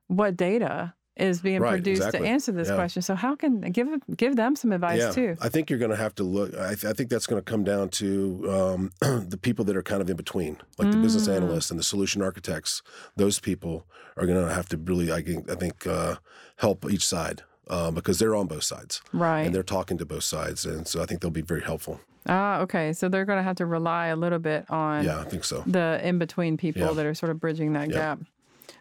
what 0.07 0.37
data 0.37 0.95
is 1.16 1.40
being 1.42 1.61
Right, 1.61 1.73
produced 1.73 2.02
exactly. 2.07 2.21
to 2.28 2.33
answer 2.35 2.52
this 2.52 2.69
Yeah. 2.69 2.76
question. 2.76 3.02
So 3.02 3.14
how 3.14 3.35
can 3.37 3.61
give 3.76 3.88
give 4.16 4.37
them 4.37 4.52
some 4.57 4.73
advice 4.73 5.00
yeah, 5.00 5.11
too? 5.19 5.30
I 5.47 5.49
think 5.52 5.69
you're 5.69 5.78
going 5.85 5.90
to 5.99 6.02
have 6.07 6.14
to 6.21 6.25
look. 6.25 6.54
I, 6.57 6.75
th- 6.76 6.85
I 6.90 6.92
think 6.97 7.11
that's 7.11 7.26
going 7.26 7.42
to 7.45 7.50
come 7.52 7.64
down 7.64 7.88
to 8.02 8.09
um, 8.57 8.80
the 9.33 9.38
people 9.47 9.64
that 9.66 9.76
are 9.76 9.83
kind 9.83 10.00
of 10.00 10.09
in 10.09 10.16
between, 10.16 10.54
like 10.78 10.90
the 10.92 10.97
business 11.07 11.26
Mm. 11.28 11.37
analysts 11.38 11.71
and 11.71 11.78
the 11.78 11.85
solution 11.85 12.23
architects. 12.23 12.83
Those 13.16 13.38
people 13.40 13.87
are 14.16 14.26
going 14.26 14.40
to 14.49 14.54
have 14.54 14.69
to 14.71 14.76
really, 14.78 15.12
I 15.12 15.21
think, 15.23 15.50
I 15.50 15.57
think 15.57 15.87
uh, 15.87 16.16
help 16.57 16.78
each 16.90 17.07
side 17.07 17.42
uh, 17.71 17.91
because 17.91 18.19
they're 18.19 18.37
on 18.37 18.47
both 18.47 18.65
sides 18.65 19.00
Right. 19.15 19.43
and 19.47 19.55
they're 19.55 19.62
talking 19.62 19.97
to 19.99 20.05
both 20.05 20.25
sides, 20.25 20.67
and 20.67 20.87
so 20.87 21.00
I 21.03 21.07
think 21.07 21.23
they'll 21.23 21.31
be 21.31 21.41
very 21.41 21.62
helpful. 21.62 22.00
Ah, 22.29 22.61
okay. 22.61 22.93
So 22.93 23.09
they're 23.09 23.25
going 23.25 23.39
to 23.39 23.43
have 23.43 23.57
to 23.57 23.67
rely 23.67 24.09
a 24.09 24.17
little 24.17 24.39
bit 24.39 24.71
on 24.71 25.05
Yeah, 25.05 25.21
I 25.21 25.25
think 25.25 25.43
so. 25.45 25.62
the 25.67 25.99
in 26.05 26.19
between 26.19 26.59
people 26.59 26.83
Yeah. 26.83 26.93
that 26.93 27.07
are 27.07 27.15
sort 27.15 27.31
of 27.31 27.41
bridging 27.41 27.73
that 27.73 27.89
Yeah. 27.89 27.95
gap. 27.97 28.19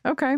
Okay. 0.05 0.35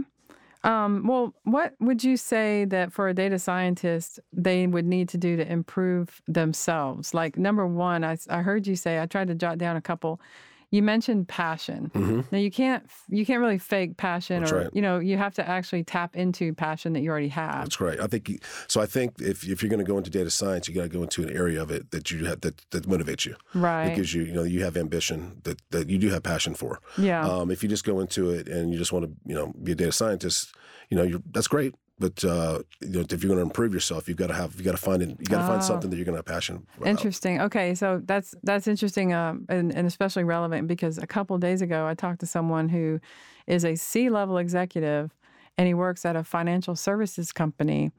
Um, 0.64 1.08
well, 1.08 1.34
what 1.44 1.74
would 1.80 2.04
you 2.04 2.16
say 2.16 2.66
that 2.66 2.94
for 2.94 3.10
a 3.10 3.14
data 3.16 3.40
scientist 3.40 4.20
they 4.32 4.68
would 4.68 4.86
need 4.86 5.10
to 5.10 5.18
do 5.18 5.36
to 5.36 5.52
improve 5.52 6.22
themselves? 6.28 7.16
Like 7.16 7.36
number 7.38 7.66
one, 7.66 8.04
I, 8.04 8.18
I 8.30 8.44
heard 8.44 8.68
you 8.68 8.76
say 8.76 9.02
I 9.02 9.08
tried 9.08 9.30
to 9.30 9.36
jot 9.36 9.58
down 9.58 9.76
a 9.76 9.82
couple. 9.82 10.22
You 10.72 10.82
mentioned 10.82 11.28
passion. 11.28 11.92
Now 12.32 12.38
you 12.38 12.50
can't 12.50 12.84
you 13.10 13.26
can't 13.26 13.42
really 13.42 13.58
fake 13.58 13.98
passion, 13.98 14.38
Mm-hmm. 14.38 14.42
That's 14.44 14.52
or 14.54 14.58
right. 14.64 14.70
you 14.74 14.82
know 14.82 15.00
you 15.00 15.18
have 15.18 15.34
to 15.36 15.48
actually 15.48 15.84
tap 15.84 16.16
into 16.16 16.54
passion 16.54 16.94
that 16.94 17.02
you 17.02 17.10
already 17.12 17.28
have. 17.28 17.64
That's 17.66 17.82
right. 17.82 18.00
I 18.00 18.08
think 18.08 18.30
you- 18.30 18.40
so. 18.68 18.80
I 18.82 18.86
think 18.86 19.20
if, 19.20 19.46
if 19.48 19.62
you're 19.62 19.70
going 19.70 19.86
to 19.86 19.92
go 19.92 19.98
into 19.98 20.10
data 20.10 20.30
science, 20.30 20.68
you 20.68 20.74
got 20.74 20.84
to 20.84 20.90
go 20.90 21.04
into 21.04 21.24
an 21.24 21.30
area 21.36 21.62
of 21.62 21.70
it 21.72 21.92
that 21.92 22.10
you 22.10 22.26
have 22.26 22.42
that, 22.42 22.62
that 22.72 22.88
motivates 22.88 23.26
you. 23.26 23.36
Right. 23.54 23.88
That 23.90 23.96
gives 23.98 24.14
you, 24.14 24.24
you 24.24 24.34
know, 24.34 24.44
you 24.44 24.64
have 24.64 24.78
ambition 24.78 25.42
that, 25.44 25.62
that 25.72 25.90
you 25.90 25.98
do 25.98 26.10
have 26.10 26.24
passion 26.24 26.56
for. 26.56 26.80
Yeah. 26.98 27.28
Um, 27.28 27.52
if 27.52 27.62
you 27.64 27.70
just 27.70 27.84
go 27.84 28.00
into 28.00 28.30
it 28.32 28.48
and 28.48 28.72
you 28.72 28.78
just 28.80 28.94
want 28.94 29.06
to, 29.06 29.12
you 29.26 29.36
know, 29.36 29.54
be 29.64 29.74
a 29.74 29.76
data 29.76 29.92
scientist, 29.92 30.56
you 30.92 30.98
know, 30.98 31.04
you're, 31.04 31.22
that's 31.32 31.48
great. 31.48 31.74
But 31.98 32.24
uh, 32.26 32.60
you 32.82 32.90
know, 32.90 33.00
if 33.02 33.24
you're 33.24 33.30
going 33.30 33.38
to 33.38 33.42
improve 33.44 33.74
yourself, 33.74 34.08
you've 34.08 34.18
got 34.18 34.28
to 34.28 34.34
have, 34.34 34.56
you 34.58 34.64
got 34.64 34.72
to 34.72 34.78
find 34.78 35.02
it. 35.04 35.10
You 35.10 35.26
got 35.26 35.42
to 35.42 35.48
find 35.48 35.62
Oh. 35.62 35.66
something 35.66 35.90
that 35.90 35.96
you're 35.98 36.06
going 36.06 36.16
to 36.16 36.20
have 36.20 36.26
passion. 36.26 36.66
about. 36.78 36.88
Interesting. 36.88 37.40
Okay, 37.42 37.76
so 37.76 38.02
that's 38.06 38.34
that's 38.44 38.68
interesting, 38.68 39.14
um, 39.14 39.46
and, 39.50 39.72
and 39.74 39.86
especially 39.88 40.24
relevant 40.24 40.68
because 40.68 40.98
a 40.98 41.06
couple 41.08 41.38
days 41.38 41.62
ago 41.62 41.86
I 41.88 41.94
talked 41.94 42.20
to 42.22 42.26
someone 42.26 42.70
who 42.70 43.00
is 43.48 43.64
a 43.64 43.76
C-level 43.76 44.38
executive, 44.40 45.12
and 45.60 45.68
he 45.68 45.74
works 45.76 46.04
at 46.06 46.16
a 46.16 46.24
financial 46.24 46.76
services 46.76 47.32
company, 47.32 47.92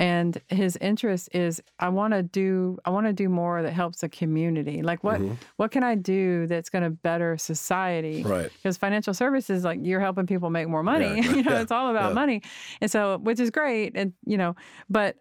and 0.00 0.40
his 0.48 0.78
interest 0.80 1.28
is 1.32 1.62
I 1.78 1.90
want 1.90 2.14
to 2.14 2.22
do 2.22 2.78
I 2.86 2.90
want 2.90 3.06
to 3.06 3.12
do 3.12 3.28
more 3.28 3.62
that 3.62 3.72
helps 3.72 4.00
the 4.00 4.08
community. 4.08 4.80
Like 4.82 5.04
what 5.04 5.20
what 5.56 5.70
can 5.70 5.84
I 5.84 5.94
do 5.94 6.46
that's 6.46 6.70
going 6.70 6.84
to 6.84 6.90
better 6.90 7.36
society? 7.36 8.22
Right. 8.22 8.50
Because 8.50 8.78
financial 8.78 9.12
services, 9.12 9.62
like 9.62 9.78
you're 9.82 10.00
helping 10.00 10.26
people 10.26 10.48
make 10.48 10.68
more 10.68 10.82
money. 10.82 11.20
Yeah, 11.20 11.30
you 11.36 11.42
know, 11.42 11.52
yeah, 11.52 11.60
it's 11.60 11.70
all 11.70 11.90
about 11.90 12.08
yeah. 12.08 12.14
money, 12.14 12.42
and 12.80 12.90
so 12.90 13.18
which 13.18 13.38
is 13.38 13.50
great, 13.50 13.92
and 13.94 14.14
you 14.24 14.38
know, 14.38 14.56
but 14.88 15.16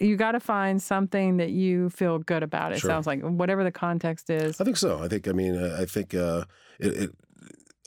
you 0.00 0.16
got 0.16 0.32
to 0.32 0.40
find 0.40 0.80
something 0.82 1.36
that 1.36 1.50
you 1.50 1.90
feel 1.90 2.18
good 2.18 2.42
about. 2.42 2.72
It 2.72 2.78
Sure. 2.78 2.88
sounds 2.90 3.06
like 3.06 3.20
whatever 3.20 3.62
the 3.62 3.72
context 3.72 4.30
is. 4.30 4.58
I 4.58 4.64
think 4.64 4.78
so. 4.78 5.02
I 5.02 5.08
think. 5.08 5.28
I 5.28 5.32
mean, 5.32 5.54
uh, 5.54 5.76
I 5.78 5.84
think 5.84 6.14
uh, 6.14 6.44
it, 6.80 6.92
it. 6.96 7.10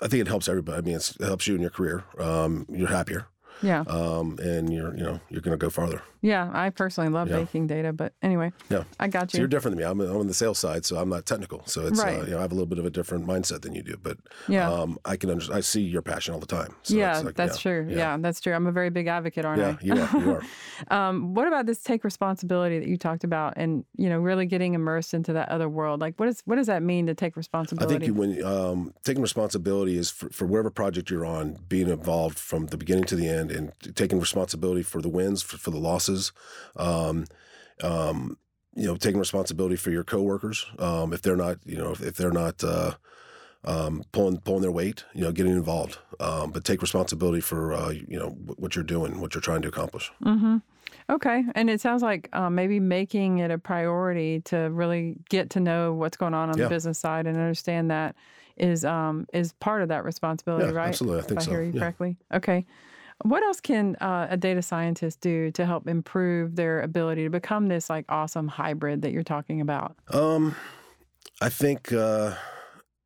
I 0.03 0.08
think 0.08 0.22
it 0.22 0.27
helps 0.27 0.48
everybody. 0.48 0.77
I 0.77 0.82
mean, 0.82 0.96
it's, 0.98 1.15
it 1.15 1.25
helps 1.25 1.48
you 1.48 1.56
in 1.56 1.62
your 1.62 1.72
career. 1.72 2.03
Um, 2.20 2.67
you're 2.70 2.88
happier, 2.89 3.25
Yeah, 3.63 3.79
um, 3.88 4.38
and 4.39 4.72
you're, 4.72 4.96
you 4.96 5.03
know, 5.03 5.20
you're 5.32 5.41
going 5.41 5.58
to 5.58 5.65
go 5.65 5.72
farther. 5.72 6.03
Yeah. 6.22 6.50
I 6.54 6.70
personally 6.70 7.10
love 7.10 7.30
Yeah. 7.30 7.38
baking 7.38 7.68
data, 7.68 7.94
but 7.94 8.14
anyway, 8.22 8.52
Yeah. 8.70 8.84
I 9.00 9.08
got 9.08 9.32
So 9.32 9.38
you. 9.38 9.42
you're 9.42 9.48
different 9.48 9.78
than 9.78 9.86
me. 9.86 9.90
I'm, 9.90 10.00
I'm 10.02 10.18
on 10.18 10.28
the 10.28 10.34
sales 10.34 10.60
side, 10.60 10.86
so 10.86 10.98
I'm 10.98 11.10
not 11.10 11.26
technical. 11.26 11.64
So 11.66 11.88
it's 11.88 12.00
Right. 12.02 12.20
uh, 12.20 12.24
you 12.26 12.32
know 12.32 12.38
I 12.40 12.42
have 12.42 12.52
a 12.52 12.56
little 12.56 12.68
bit 12.68 12.80
of 12.80 12.86
a 12.86 12.90
different 12.90 13.26
mindset 13.28 13.62
than 13.62 13.74
you 13.74 13.84
do, 13.84 13.96
but 14.02 14.18
Yeah. 14.48 14.72
um, 14.72 14.98
I 15.06 15.16
can 15.18 15.30
under- 15.30 15.54
I 15.54 15.62
see 15.62 15.82
your 15.82 16.02
passion 16.02 16.34
all 16.34 16.40
the 16.40 16.46
time. 16.46 16.74
So 16.84 16.96
yeah, 16.96 17.20
like, 17.20 17.36
that's 17.36 17.58
yeah, 17.64 17.72
true. 17.84 17.88
Yeah. 17.90 18.18
that's 18.18 18.40
true. 18.42 18.54
I'm 18.54 18.68
a 18.68 18.72
very 18.72 18.90
big 18.90 19.08
advocate, 19.08 19.46
aren't 19.46 19.62
yeah, 19.62 19.78
I? 19.80 19.86
you 19.86 19.94
are. 20.02 20.22
You 20.22 20.32
are. 20.34 20.42
Um, 20.92 21.34
what 21.34 21.48
about 21.48 21.66
this 21.66 21.82
take 21.82 22.04
responsibility 22.04 22.78
that 22.80 22.88
you 22.88 22.98
talked 22.98 23.24
about, 23.24 23.54
and 23.58 23.84
you 23.96 24.10
know, 24.10 24.20
really 24.20 24.46
getting 24.46 24.76
immersed 24.76 25.14
into 25.16 25.34
that 25.34 25.50
other 25.50 25.68
world? 25.68 26.00
Like, 26.02 26.14
what 26.20 26.30
is 26.30 26.42
what 26.46 26.56
does 26.58 26.68
that 26.68 26.84
mean 26.84 27.08
to 27.08 27.16
take 27.16 27.36
responsibility? 27.36 27.96
I 27.96 27.98
think 27.98 28.08
you, 28.08 28.14
when 28.14 28.44
um, 28.44 28.94
taking 29.04 29.22
responsibility 29.24 29.98
is 29.98 30.12
for, 30.12 30.30
for 30.30 30.46
whatever 30.46 30.70
project 30.70 31.10
you're 31.10 31.26
on, 31.26 31.58
being 31.68 31.90
involved 31.90 32.38
from 32.38 32.68
the 32.68 32.78
beginning 32.78 33.06
to 33.06 33.16
the 33.16 33.28
end, 33.28 33.52
and 33.52 33.72
taking 33.96 34.20
responsibility 34.20 34.84
for 34.84 35.02
the 35.02 35.10
wins, 35.10 35.42
for, 35.42 35.58
for 35.58 35.72
the 35.72 35.80
losses. 35.80 36.07
Um, 36.76 37.26
um, 37.84 38.38
you 38.76 38.86
know, 38.86 38.96
taking 38.96 39.20
responsibility 39.20 39.76
for 39.76 39.90
your 39.92 40.04
coworkers 40.04 40.66
um, 40.78 41.12
if 41.12 41.22
they're 41.24 41.36
not, 41.36 41.58
you 41.66 41.78
know, 41.78 41.92
if, 41.92 42.02
if 42.02 42.16
they're 42.16 42.32
not 42.32 42.64
uh, 42.64 42.92
um, 43.64 44.04
pulling 44.12 44.40
pulling 44.42 44.62
their 44.62 44.72
weight, 44.72 45.04
you 45.14 45.22
know, 45.22 45.32
getting 45.32 45.52
involved. 45.54 45.98
Um, 46.20 46.52
but 46.52 46.64
take 46.64 46.82
responsibility 46.82 47.42
for 47.42 47.74
uh, 47.74 47.90
you 47.90 48.20
know 48.20 48.30
what 48.58 48.76
you're 48.76 48.84
doing, 48.84 49.20
what 49.20 49.34
you're 49.34 49.42
trying 49.42 49.62
to 49.64 49.68
accomplish. 49.68 50.12
Mm-hmm. 50.24 50.58
Okay, 51.10 51.44
and 51.56 51.70
it 51.70 51.82
sounds 51.82 52.02
like 52.04 52.30
um, 52.34 52.56
maybe 52.56 52.80
making 52.80 53.40
it 53.40 53.52
a 53.52 53.58
priority 53.58 54.42
to 54.42 54.58
really 54.72 55.16
get 55.30 55.50
to 55.52 55.60
know 55.60 55.94
what's 55.94 56.18
going 56.18 56.34
on 56.34 56.50
on 56.50 56.58
Yeah. 56.58 56.66
the 56.66 56.70
business 56.70 57.00
side 57.00 57.28
and 57.28 57.38
understand 57.38 57.92
that 57.92 58.16
is 58.58 58.86
um, 58.86 59.26
is 59.34 59.54
part 59.54 59.82
of 59.82 59.90
that 59.90 60.04
responsibility, 60.04 60.68
Yeah, 60.68 60.74
right? 60.74 60.88
absolutely. 60.90 61.20
I 61.20 61.24
think 61.24 61.40
if 61.40 61.46
so. 61.46 61.52
I 61.52 61.54
hear 61.56 61.64
you 61.64 61.74
Yeah. 61.74 61.80
correctly. 61.80 62.18
Okay. 62.34 62.66
What 63.24 63.44
else 63.44 63.60
can 63.60 63.96
uh, 63.96 64.28
a 64.30 64.38
data 64.38 64.62
scientist 64.62 65.22
do 65.22 65.52
to 65.52 65.66
help 65.66 65.88
improve 65.88 66.56
their 66.56 66.82
ability 66.82 67.24
to 67.24 67.30
become 67.30 67.68
this 67.68 67.90
like 67.90 68.06
awesome 68.10 68.48
hybrid 68.48 69.02
that 69.02 69.12
you're 69.12 69.24
talking 69.24 69.60
about? 69.60 69.96
Um, 70.14 70.56
I 71.42 71.50
think 71.50 71.92
uh, 71.92 72.36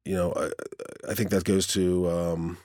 you 0.06 0.16
know, 0.16 0.34
I, 0.36 1.12
I 1.12 1.14
think 1.14 1.30
that 1.30 1.44
goes 1.44 1.68
to 1.68 2.10
um, 2.10 2.58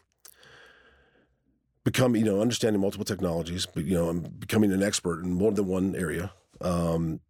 become 1.85 2.17
you 2.17 2.25
know 2.25 2.41
understanding 2.41 2.81
multiple 2.81 3.05
technologies, 3.05 3.67
but 3.67 3.85
you 3.85 3.95
know, 3.95 4.13
becoming 4.13 4.73
an 4.73 4.83
expert 4.83 5.23
in 5.23 5.33
more 5.33 5.53
than 5.53 5.67
one 5.67 5.95
area. 5.95 6.33
Um, 6.61 7.21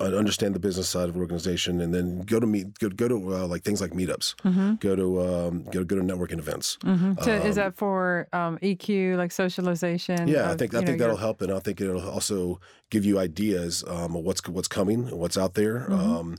understand 0.00 0.54
the 0.54 0.58
business 0.58 0.88
side 0.88 1.08
of 1.08 1.14
an 1.14 1.20
organization, 1.20 1.80
and 1.80 1.92
then 1.94 2.20
go 2.22 2.40
to 2.40 2.46
meet 2.46 2.78
go, 2.78 2.88
go 2.88 3.08
to 3.08 3.34
uh, 3.36 3.46
like 3.46 3.62
things 3.62 3.80
like 3.80 3.92
meetups, 3.92 4.34
Mm-hmm. 4.42 4.74
go 4.76 4.96
to 4.96 5.20
um, 5.20 5.64
go 5.64 5.84
go 5.84 5.96
to 5.96 6.02
networking 6.02 6.38
events. 6.38 6.78
Mm-hmm. 6.84 7.22
So 7.22 7.32
is 7.32 7.56
Um, 7.58 7.64
that 7.64 7.76
for 7.76 8.28
um, 8.32 8.58
EQ, 8.62 9.16
like 9.16 9.32
socialization? 9.32 10.28
Yeah, 10.28 10.50
I 10.50 10.56
think 10.56 10.74
I 10.74 10.80
know, 10.80 10.86
think 10.86 10.98
that'll 10.98 11.16
help, 11.16 11.42
and 11.42 11.52
I 11.52 11.58
think 11.60 11.80
it'll 11.80 12.08
also 12.08 12.60
give 12.90 13.04
you 13.04 13.18
ideas 13.18 13.84
um, 13.86 14.16
of 14.16 14.24
what's 14.24 14.46
what's 14.48 14.68
coming, 14.68 15.08
and 15.08 15.18
what's 15.18 15.36
out 15.36 15.54
there, 15.54 15.86
Mhm. 15.88 15.92
um, 15.92 16.36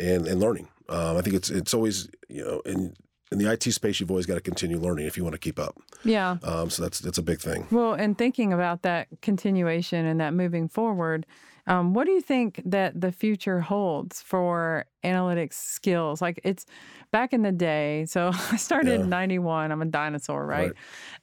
and 0.00 0.26
and 0.26 0.40
learning. 0.40 0.68
Um, 0.88 1.16
I 1.16 1.22
think 1.22 1.36
it's 1.36 1.50
it's 1.50 1.74
always 1.74 2.08
you 2.28 2.44
know 2.44 2.60
in 2.66 2.94
in 3.32 3.38
the 3.38 3.50
IT 3.50 3.64
space, 3.72 3.98
you've 3.98 4.10
always 4.10 4.26
got 4.26 4.34
to 4.36 4.40
continue 4.40 4.78
learning 4.78 5.06
if 5.06 5.16
you 5.16 5.24
want 5.24 5.34
to 5.34 5.38
keep 5.40 5.58
up. 5.58 5.76
Yeah. 6.04 6.36
Um, 6.44 6.70
so 6.70 6.82
that's 6.82 6.98
that's 7.00 7.18
a 7.18 7.22
big 7.22 7.40
thing. 7.40 7.66
Well, 7.72 7.92
and 7.94 8.16
thinking 8.16 8.52
about 8.52 8.82
that 8.82 9.08
continuation 9.20 10.06
and 10.06 10.20
that 10.20 10.32
moving 10.32 10.68
forward, 10.68 11.26
um, 11.66 11.94
what 11.94 12.06
do 12.06 12.12
you 12.12 12.20
think 12.20 12.62
that 12.64 13.00
the 13.00 13.10
future 13.10 13.60
holds 13.60 14.22
for 14.22 14.86
analytics 15.04 15.54
skills? 15.54 16.22
Like 16.22 16.40
it's 16.44 16.64
back 17.10 17.32
in 17.32 17.42
the 17.42 17.52
day. 17.52 18.06
So 18.06 18.30
I 18.52 18.56
started 18.56 19.00
in 19.00 19.08
91. 19.08 19.72
I'm 19.72 19.82
a 19.82 19.86
dinosaur, 19.86 20.46
right? 20.46 20.72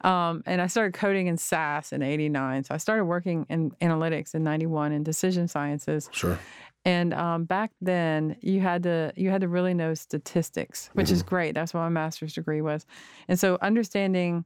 Um, 0.02 0.44
and 0.46 0.62
I 0.62 0.68
started 0.68 0.94
coding 0.94 1.28
in 1.28 1.38
SAS 1.38 1.94
in 1.94 2.02
89. 2.02 2.66
So 2.66 2.76
I 2.76 2.78
started 2.78 3.06
working 3.06 3.46
in 3.50 3.72
analytics 3.82 4.36
in 4.36 4.44
91 4.44 4.92
in 4.92 5.04
decision 5.04 5.48
sciences. 5.48 6.10
Sure. 6.12 6.38
And 6.86 7.14
um, 7.14 7.46
back 7.46 7.72
then, 7.80 8.36
you 8.42 8.60
had 8.60 8.84
to 8.84 9.14
you 9.16 9.30
had 9.30 9.40
to 9.42 9.48
really 9.48 9.74
know 9.74 9.94
statistics, 9.94 10.90
which 10.94 11.12
is 11.12 11.24
great. 11.24 11.56
That's 11.56 11.74
what 11.74 11.80
my 11.80 11.90
master's 11.90 12.34
degree 12.34 12.62
was. 12.62 12.86
And 13.30 13.40
so, 13.40 13.58
understanding 13.62 14.44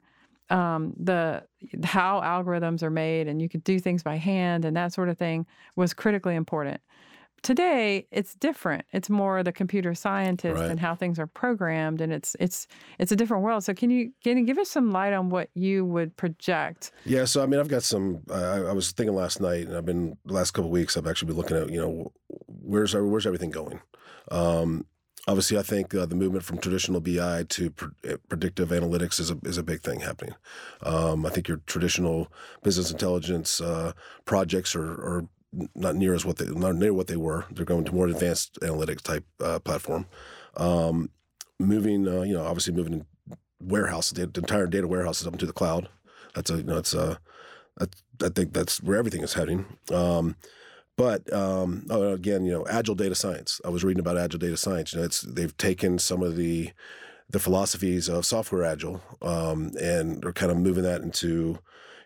um, 0.50 0.94
the 0.98 1.44
how 1.84 2.22
algorithms 2.22 2.84
are 2.84 2.90
made 2.90 3.28
and 3.28 3.42
you 3.42 3.50
could 3.50 3.64
do 3.64 3.80
things 3.80 4.04
by 4.04 4.16
hand 4.16 4.64
and 4.66 4.76
that 4.78 4.94
sort 4.94 5.10
of 5.10 5.18
thing 5.18 5.46
was 5.76 5.94
critically 5.94 6.36
important. 6.36 6.80
Today, 7.44 8.08
it's 8.12 8.34
different. 8.34 8.84
It's 8.94 9.12
more 9.12 9.44
the 9.44 9.52
computer 9.52 9.94
scientist 9.94 10.60
Right. 10.60 10.72
and 10.72 10.80
how 10.80 10.96
things 10.96 11.20
are 11.20 11.28
programmed, 11.28 12.02
and 12.02 12.12
it's 12.12 12.36
it's 12.40 12.68
it's 12.98 13.12
a 13.12 13.16
different 13.16 13.44
world. 13.44 13.64
So, 13.64 13.76
can 13.76 13.92
you 13.92 14.12
can 14.24 14.40
you 14.40 14.44
give 14.44 14.58
us 14.58 14.70
some 14.72 14.92
light 14.92 15.14
on 15.14 15.30
what 15.30 15.50
you 15.54 15.86
would 15.86 16.18
project? 16.18 16.92
Yeah, 17.06 17.26
so 17.26 17.44
I 17.44 17.46
mean, 17.46 17.60
I've 17.60 17.68
got 17.68 17.84
some. 17.84 18.24
I, 18.32 18.42
I 18.42 18.72
was 18.74 18.92
thinking 18.92 19.16
last 19.16 19.40
night, 19.40 19.68
and 19.68 19.78
I've 19.78 19.86
been 19.86 20.18
the 20.26 20.34
last 20.34 20.52
couple 20.52 20.70
of 20.70 20.72
weeks. 20.72 20.98
I've 20.98 21.06
actually 21.06 21.28
been 21.28 21.38
looking 21.38 21.58
at, 21.58 21.70
you 21.70 21.80
know, 21.80 22.12
where's 22.48 22.96
where's 22.96 23.28
everything 23.28 23.52
going. 23.52 23.82
Um, 24.32 24.88
obviously, 25.28 25.58
I 25.58 25.62
think 25.62 25.94
uh, 25.94 26.06
the 26.06 26.16
movement 26.16 26.46
from 26.46 26.58
traditional 26.58 27.02
BI 27.02 27.44
to 27.44 27.74
uh, 28.10 28.18
predictive 28.30 28.70
analytics 28.70 29.20
is 29.20 29.30
a 29.30 29.38
is 29.44 29.58
a 29.58 29.64
big 29.64 29.82
thing 29.82 30.00
happening. 30.00 30.36
Um, 30.82 31.26
I 31.26 31.30
think 31.30 31.48
your 31.48 31.62
traditional 31.68 32.32
business 32.64 32.92
intelligence 32.92 33.62
uh, 33.62 33.92
projects 34.26 34.76
are, 34.76 34.92
are 34.92 35.28
not 35.76 35.96
near 35.96 36.14
as 36.14 36.26
what 36.26 36.38
they 36.38 36.46
not 36.46 36.76
near 36.76 36.94
what 36.94 37.08
they 37.08 37.18
were. 37.18 37.46
They're 37.52 37.66
going 37.66 37.86
to 37.86 37.94
more 37.94 38.08
advanced 38.08 38.60
analytics 38.62 39.02
type 39.02 39.26
uh, 39.44 39.60
platform. 39.60 40.08
Um, 40.56 41.10
moving, 41.60 42.08
uh, 42.08 42.22
you 42.22 42.34
know, 42.34 42.46
obviously 42.46 42.74
moving 42.74 43.06
warehouses, 43.60 44.14
the 44.14 44.24
entire 44.24 44.68
data 44.68 44.88
warehouses 44.88 45.28
up 45.28 45.34
into 45.34 45.46
the 45.46 45.54
cloud. 45.54 45.90
That's 46.34 46.50
a 46.50 46.58
you 46.58 46.64
know, 46.64 46.78
it's 46.78 46.94
a 46.94 47.20
I 47.80 48.30
think 48.30 48.54
that's 48.54 48.82
where 48.82 48.98
everything 48.98 49.22
is 49.22 49.34
heading. 49.34 49.66
Um, 49.94 50.36
but 50.98 51.32
um, 51.32 51.86
oh, 51.90 52.14
again, 52.14 52.44
you 52.44 52.52
know, 52.52 52.66
agile 52.68 52.96
data 52.96 53.16
science. 53.16 53.62
I 53.64 53.70
was 53.70 53.84
reading 53.84 54.02
about 54.02 54.18
agile 54.18 54.40
data 54.40 54.58
science. 54.58 54.94
You 54.94 55.00
know, 55.00 55.06
it's 55.06 55.22
they've 55.22 55.56
taken 55.58 56.00
some 56.00 56.22
of 56.22 56.36
the 56.36 56.72
the 57.30 57.40
philosophies 57.40 58.08
of 58.10 58.26
software 58.26 58.64
agile 58.64 59.02
um, 59.22 59.72
and 59.80 60.24
are 60.26 60.34
kind 60.34 60.52
of 60.52 60.58
moving 60.58 60.84
that 60.84 61.02
into 61.02 61.60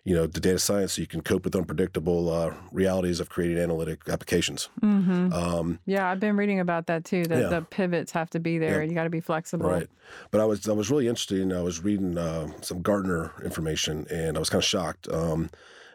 you 0.04 0.16
know 0.16 0.26
the 0.26 0.40
data 0.40 0.58
science 0.58 0.94
so 0.94 1.02
you 1.02 1.08
can 1.08 1.22
cope 1.22 1.46
with 1.46 1.56
unpredictable 1.56 2.30
uh, 2.30 2.52
realities 2.72 3.20
of 3.20 3.30
creating 3.30 3.60
analytic 3.60 4.10
applications. 4.10 4.68
Mm-hmm. 4.82 5.32
Um, 5.32 5.80
Yeah, 5.86 6.10
I've 6.10 6.20
been 6.20 6.36
reading 6.36 6.60
about 6.60 6.88
that 6.88 7.06
too. 7.06 7.24
That 7.26 7.40
Yeah. 7.40 7.50
the 7.50 7.62
pivots 7.62 8.12
have 8.12 8.30
to 8.32 8.40
be 8.40 8.58
there. 8.58 8.82
Yep. 8.82 8.90
You 8.90 8.96
got 8.96 9.04
to 9.04 9.12
be 9.12 9.20
flexible. 9.20 9.70
Right. 9.70 9.88
But 10.32 10.42
I 10.42 10.46
was 10.46 10.68
I 10.68 10.74
was 10.74 10.90
really 10.90 11.08
interested 11.08 11.40
in 11.40 11.54
I 11.54 11.62
was 11.62 11.84
reading 11.84 12.18
uh, 12.18 12.48
some 12.62 12.82
Gartner 12.82 13.32
information 13.46 14.08
and 14.10 14.36
I 14.38 14.40
was 14.40 14.50
kind 14.50 14.60
of 14.60 14.66
shocked. 14.66 15.08
Um, 15.08 15.50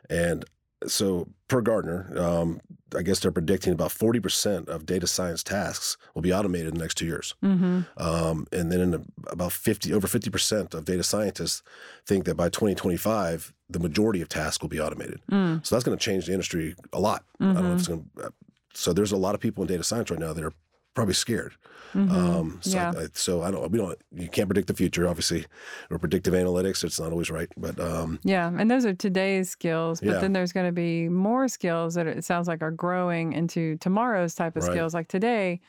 and 0.09 0.45
so 0.87 1.29
per 1.49 1.61
Gartner, 1.61 2.13
um, 2.19 2.61
I 2.97 3.03
guess 3.03 3.21
they're 3.21 3.33
predicting 3.33 3.73
about 3.73 3.93
forty 3.93 4.21
percent 4.21 4.69
of 4.69 4.85
data 4.87 5.07
science 5.07 5.43
tasks 5.43 5.97
will 6.15 6.23
be 6.23 6.33
automated 6.33 6.69
in 6.69 6.75
the 6.75 6.81
next 6.81 6.95
two 6.95 7.07
years. 7.07 7.35
Mm-hmm. 7.43 7.81
Um, 7.97 8.47
and 8.53 8.71
then 8.71 8.81
in 8.81 8.91
the, 8.91 9.03
about 9.29 9.53
fifty 9.53 9.93
over 9.93 10.07
fifty 10.07 10.31
percent 10.31 10.75
of 10.75 10.85
data 10.85 11.03
scientists 11.03 11.63
think 12.07 12.25
that 12.25 12.37
by 12.37 12.49
twenty 12.49 12.75
twenty 12.75 12.97
five 12.97 13.53
the 13.69 13.79
majority 13.81 14.21
of 14.23 14.29
tasks 14.29 14.63
will 14.63 14.69
be 14.69 14.81
automated. 14.81 15.21
Mm. 15.31 15.67
So 15.67 15.75
that's 15.75 15.85
going 15.85 15.99
to 15.99 16.05
change 16.05 16.27
the 16.27 16.33
industry 16.33 16.77
a 16.93 17.01
lot. 17.01 17.25
I 17.41 17.45
don't 17.45 17.55
know 17.55 17.61
Mm-hmm. 17.61 17.73
if 17.73 17.79
it's 17.79 17.89
going 17.89 18.11
to. 18.19 18.33
So 18.75 18.93
there's 18.93 19.13
a 19.13 19.17
lot 19.17 19.35
of 19.35 19.41
people 19.41 19.65
in 19.65 19.69
data 19.69 19.83
science 19.83 20.11
right 20.11 20.21
now 20.21 20.33
that 20.35 20.45
are 20.45 20.53
probably 20.97 21.15
scared. 21.15 21.55
Mhm. 21.95 22.11
Um, 22.11 22.59
so, 22.63 22.77
Yeah. 22.77 22.93
I, 22.97 23.07
so 23.15 23.43
I 23.43 23.51
don't. 23.53 23.71
We 23.71 23.79
don't. 23.79 23.97
You 24.13 24.29
can't 24.29 24.49
predict 24.49 24.67
the 24.67 24.75
future, 24.75 25.07
obviously, 25.09 25.47
or 25.91 25.99
predictive 25.99 26.35
analytics. 26.35 26.83
It's 26.85 26.99
not 26.99 27.13
always 27.13 27.31
right, 27.31 27.49
but 27.57 27.79
um, 27.79 28.19
Yeah, 28.25 28.51
and 28.59 28.69
those 28.71 28.85
are 28.85 28.93
today's 28.93 29.49
skills, 29.49 30.01
but 30.01 30.09
Yeah. 30.15 30.19
then 30.21 30.33
there's 30.33 30.53
going 30.53 30.67
to 30.67 30.73
be 30.73 31.09
more 31.09 31.47
skills 31.49 31.95
that 31.95 32.07
it 32.09 32.25
sounds 32.25 32.49
like 32.49 32.61
are 32.61 32.73
growing 32.73 33.33
into 33.33 33.77
tomorrow's 33.77 34.35
type 34.35 34.57
of 34.57 34.65
Right. 34.65 34.73
skills. 34.73 34.93
Like 34.95 35.09
today, 35.09 35.61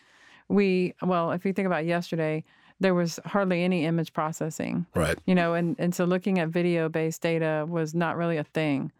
we 0.49 0.95
well, 1.01 1.31
if 1.31 1.45
you 1.45 1.53
think 1.53 1.67
about 1.67 1.85
yesterday, 1.85 2.43
there 2.79 2.93
was 2.95 3.19
hardly 3.25 3.63
any 3.63 3.85
image 3.85 4.11
processing, 4.11 4.85
right, 4.95 5.17
you 5.25 5.35
know, 5.35 5.53
and 5.53 5.75
and 5.79 5.93
so 5.95 6.03
looking 6.03 6.39
at 6.39 6.49
video-based 6.49 7.21
data 7.21 7.65
was 7.69 7.93
not 7.93 8.17
really 8.17 8.37
a 8.37 8.43
thing. 8.43 8.91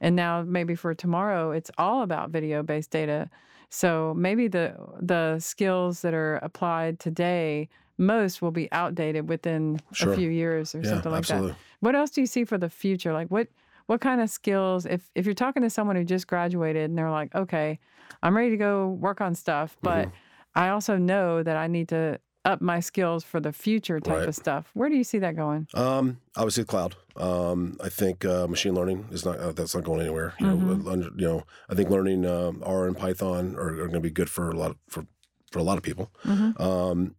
And 0.00 0.16
now 0.16 0.42
maybe 0.42 0.74
for 0.74 0.92
tomorrow, 0.94 1.50
it's 1.52 1.70
all 1.78 2.02
about 2.02 2.30
video-based 2.30 2.90
data. 2.90 3.30
So 3.70 4.14
maybe 4.16 4.48
the 4.48 4.76
the 5.00 5.38
skills 5.40 6.02
that 6.02 6.14
are 6.14 6.36
applied 6.36 6.98
today 7.00 7.68
most 7.98 8.42
will 8.42 8.50
be 8.50 8.70
outdated 8.72 9.28
within 9.28 9.80
Sure. 9.92 10.12
a 10.12 10.16
few 10.16 10.28
years 10.30 10.74
or 10.74 10.82
yeah, 10.82 10.90
something 10.90 11.12
like 11.12 11.18
absolutely. 11.18 11.50
that. 11.50 11.58
What 11.80 11.94
else 11.94 12.10
do 12.10 12.20
you 12.20 12.26
see 12.26 12.44
for 12.44 12.58
the 12.58 12.70
future? 12.70 13.12
Like 13.12 13.28
what 13.28 13.48
what 13.86 14.00
kind 14.00 14.20
of 14.20 14.30
skills 14.30 14.86
if 14.86 15.10
if 15.14 15.26
you're 15.26 15.34
talking 15.34 15.62
to 15.62 15.70
someone 15.70 15.96
who 15.96 16.04
just 16.04 16.26
graduated 16.26 16.84
and 16.90 16.98
they're 16.98 17.10
like, 17.10 17.34
"Okay, 17.34 17.78
I'm 18.22 18.36
ready 18.36 18.50
to 18.50 18.56
go 18.56 18.88
work 18.88 19.20
on 19.20 19.34
stuff, 19.34 19.76
but 19.82 20.08
Mm-hmm. 20.08 20.14
I 20.54 20.68
also 20.70 20.96
know 20.96 21.42
that 21.42 21.56
I 21.56 21.66
need 21.66 21.88
to 21.90 22.20
up 22.44 22.60
my 22.60 22.80
skills 22.80 23.24
for 23.24 23.40
the 23.40 23.52
future 23.52 24.00
type 24.00 24.18
Right. 24.18 24.28
of 24.28 24.34
stuff." 24.34 24.70
Where 24.74 24.88
do 24.88 24.96
you 24.96 25.04
see 25.04 25.18
that 25.18 25.36
going? 25.36 25.66
Um, 25.74 26.18
obviously, 26.36 26.62
the 26.64 26.68
cloud. 26.68 26.96
Um, 27.16 27.76
I 27.82 27.88
think 27.88 28.24
uh, 28.24 28.46
machine 28.48 28.74
learning 28.74 29.06
is 29.12 29.24
not 29.24 29.38
uh, 29.38 29.52
that's 29.52 29.74
not 29.74 29.84
going 29.84 30.00
anywhere. 30.00 30.34
You 30.40 30.46
Mm-hmm. 30.46 30.84
know, 30.84 30.90
under, 30.90 31.10
you 31.16 31.26
know, 31.28 31.42
I 31.68 31.74
think 31.74 31.90
learning 31.90 32.26
um 32.26 32.62
R 32.64 32.86
and 32.86 32.96
Python 32.96 33.54
are, 33.56 33.68
are 33.68 33.88
going 33.88 33.92
to 33.92 34.00
be 34.00 34.10
good 34.10 34.28
for 34.30 34.50
a 34.50 34.56
lot 34.56 34.70
of, 34.72 34.76
for 34.88 35.06
for 35.52 35.58
a 35.60 35.62
lot 35.62 35.76
of 35.76 35.82
people. 35.84 36.10
Mm-hmm. 36.24 36.60
Um, 36.62 37.14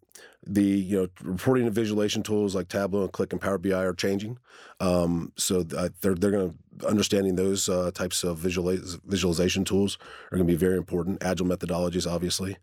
the 0.47 0.61
you 0.63 0.97
know 0.97 1.07
reporting 1.23 1.65
and 1.65 1.73
visualization 1.73 2.21
tools 2.21 2.53
like 2.53 2.67
Tableau 2.67 3.01
and 3.03 3.11
Qlik 3.11 3.31
and 3.31 3.41
Power 3.41 3.57
BI 3.57 3.71
are 3.73 3.93
changing. 3.95 4.37
Um, 4.79 5.31
so 5.37 5.63
th- 5.63 5.93
they're 6.01 6.13
they're 6.13 6.29
going 6.31 6.51
to 6.51 6.87
understanding 6.87 7.35
those 7.35 7.67
uh, 7.69 7.89
types 7.91 8.23
of 8.23 8.37
visualiz- 8.39 8.99
visualization 9.05 9.63
tools 9.63 9.97
are 10.31 10.37
going 10.37 10.45
to 10.47 10.53
be 10.53 10.57
very 10.57 10.77
important. 10.77 11.23
Agile 11.23 11.47
methodologies, 11.47 12.05
obviously. 12.05 12.57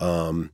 Um, 0.00 0.52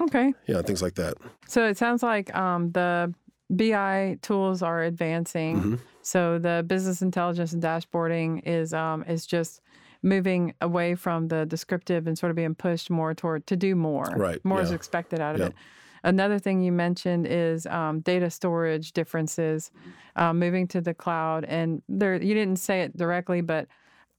Okay. 0.00 0.34
yeah, 0.46 0.62
things 0.62 0.82
like 0.82 0.94
that. 0.94 1.14
So 1.46 1.66
it 1.66 1.76
sounds 1.78 2.02
like 2.02 2.34
um, 2.34 2.72
the 2.72 3.12
BI 3.50 4.18
tools 4.22 4.62
are 4.62 4.82
advancing. 4.82 5.60
Mhm. 5.60 5.78
So 6.02 6.38
the 6.38 6.64
business 6.66 7.00
intelligence 7.02 7.52
and 7.52 7.62
dashboarding 7.62 8.42
is 8.44 8.74
um, 8.74 9.04
is 9.04 9.26
just 9.26 9.60
moving 10.02 10.52
away 10.60 10.94
from 10.94 11.28
the 11.28 11.46
descriptive 11.46 12.06
and 12.06 12.18
sort 12.18 12.28
of 12.30 12.36
being 12.36 12.54
pushed 12.54 12.90
more 12.90 13.14
toward 13.14 13.46
to 13.46 13.56
do 13.56 13.74
more. 13.74 14.12
Right, 14.14 14.44
More 14.44 14.60
is 14.60 14.70
expected 14.70 15.20
out 15.20 15.34
of 15.34 15.40
it. 15.40 15.54
Another 16.02 16.38
thing 16.38 16.60
you 16.60 16.70
mentioned 16.72 17.26
is 17.26 17.64
um, 17.66 18.00
data 18.00 18.28
storage 18.28 18.92
differences, 18.92 19.70
um, 20.16 20.38
moving 20.38 20.68
to 20.68 20.82
the 20.82 20.92
cloud, 20.92 21.46
and 21.46 21.80
there 21.88 22.20
you 22.22 22.34
didn't 22.34 22.58
say 22.58 22.82
it 22.82 22.94
directly, 22.94 23.40
but 23.40 23.66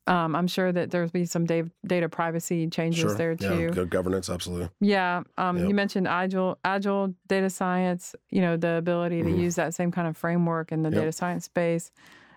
um, 0.08 0.36
I'm 0.36 0.48
sure 0.48 0.72
that 0.72 0.91
there's 0.91 1.12
be 1.12 1.26
some 1.26 1.46
da- 1.46 1.63
data 1.86 2.08
privacy 2.10 2.68
changes 2.68 3.02
Sure. 3.02 3.15
there 3.15 3.36
yeah, 3.39 3.50
too. 3.50 3.70
good 3.72 3.89
governance, 3.89 4.30
absolutely. 4.30 4.70
Yeah, 4.80 5.24
um, 5.38 5.58
Yep. 5.58 5.68
you 5.70 5.74
mentioned 5.76 6.08
agile, 6.08 6.60
agile 6.63 7.15
data 7.28 7.50
science. 7.50 8.15
You 8.30 8.41
know, 8.41 8.58
the 8.58 8.76
ability 8.78 9.24
to 9.24 9.30
Mhm. 9.30 9.39
use 9.39 9.56
that 9.56 9.74
same 9.74 9.91
kind 9.91 10.08
of 10.08 10.15
framework 10.15 10.72
in 10.72 10.84
the 10.84 10.89
Yep. 10.89 11.00
data 11.00 11.12
science 11.12 11.46
space, 11.46 11.91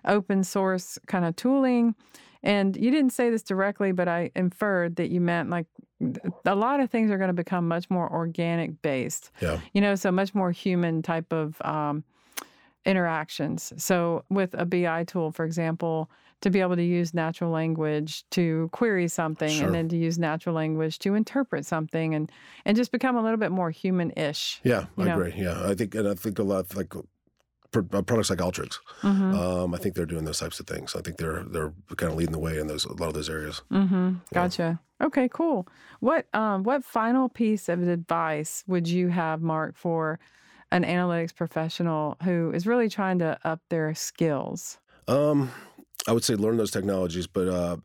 open 0.05 0.43
source 0.43 0.97
kind 1.07 1.25
of 1.25 1.35
tooling. 1.35 1.93
And 2.41 2.75
you 2.77 2.89
didn't 2.89 3.11
say 3.11 3.29
this 3.29 3.43
directly, 3.43 3.91
but 3.91 4.07
I 4.07 4.31
inferred 4.35 4.95
that 4.95 5.09
you 5.09 5.19
meant 5.21 5.49
like 5.49 5.65
a 6.45 6.55
lot 6.55 6.79
of 6.79 6.89
things 6.89 7.11
are 7.11 7.17
going 7.17 7.27
to 7.27 7.33
become 7.33 7.67
much 7.67 7.89
more 7.89 8.09
organic 8.11 8.81
based. 8.81 9.29
Yeah. 9.41 9.59
You 9.73 9.81
know, 9.81 9.95
so 9.95 10.11
much 10.11 10.33
more 10.33 10.51
human 10.51 11.01
type 11.01 11.33
of 11.33 11.61
um, 11.63 12.05
interactions. 12.85 13.73
So 13.77 14.23
with 14.29 14.53
a 14.53 14.65
BI 14.65 15.03
tool, 15.05 15.31
for 15.31 15.45
example, 15.45 16.09
to 16.41 16.49
be 16.49 16.61
able 16.61 16.77
to 16.77 16.83
use 16.83 17.13
natural 17.13 17.51
language 17.51 18.23
to 18.31 18.69
query 18.71 19.07
something 19.09 19.49
Sure. 19.49 19.65
and 19.65 19.75
then 19.75 19.89
to 19.89 19.97
use 19.97 20.17
natural 20.17 20.55
language 20.55 20.97
to 20.99 21.13
interpret 21.15 21.65
something 21.65 22.15
and 22.15 22.31
and 22.65 22.77
just 22.77 22.91
become 22.91 23.17
a 23.17 23.21
little 23.21 23.37
bit 23.37 23.51
more 23.51 23.71
human-ish. 23.71 24.61
Yeah, 24.63 24.85
I 24.97 25.03
know. 25.03 25.13
agree. 25.19 25.33
Yeah, 25.35 25.67
I 25.67 25.75
think, 25.75 25.95
and 25.95 26.07
I 26.07 26.13
think 26.13 26.39
a 26.39 26.43
lot 26.43 26.73
like 26.75 26.95
uh, 26.95 27.01
products 27.73 28.29
like 28.29 28.39
Alteryx. 28.39 28.79
Mhm. 29.01 29.33
Um, 29.35 29.73
I 29.75 29.77
think 29.77 29.95
they're 29.95 30.05
doing 30.05 30.23
those 30.25 30.39
types 30.39 30.59
of 30.59 30.65
things. 30.65 30.95
I 30.95 31.01
think 31.01 31.17
they're 31.17 31.43
they're 31.43 31.73
kind 31.97 32.11
of 32.11 32.17
leading 32.17 32.31
the 32.31 32.39
way 32.39 32.57
in 32.57 32.67
those 32.67 32.85
a 32.85 32.93
lot 32.93 33.07
of 33.09 33.13
those 33.13 33.29
areas. 33.29 33.61
Mm-hmm. 33.71 34.13
Gotcha. 34.33 34.79
Okay, 35.01 35.29
cool. 35.31 35.67
What 35.99 36.25
um 36.33 36.63
what 36.63 36.83
final 36.85 37.27
piece 37.29 37.67
of 37.69 37.85
advice 37.87 38.63
would 38.67 38.87
you 38.87 39.09
have, 39.09 39.41
Mark, 39.41 39.75
for 39.77 40.19
an 40.71 40.83
analytics 40.83 41.35
professional 41.35 42.17
who 42.23 42.51
is 42.51 42.65
really 42.67 42.89
trying 42.89 43.19
to 43.19 43.37
up 43.43 43.61
their 43.69 43.93
skills? 43.95 44.77
Um, 45.07 45.51
I 46.07 46.11
would 46.11 46.23
say 46.23 46.35
learn 46.35 46.57
those 46.57 46.71
technologies, 46.71 47.27
but 47.27 47.47
uh, 47.47 47.77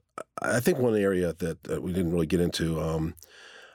I 0.42 0.60
think 0.60 0.78
one 0.78 0.96
area 0.96 1.32
that, 1.32 1.64
that 1.64 1.82
we 1.82 1.92
didn't 1.92 2.12
really 2.12 2.26
get 2.26 2.40
into. 2.40 2.80
Um, 2.80 3.14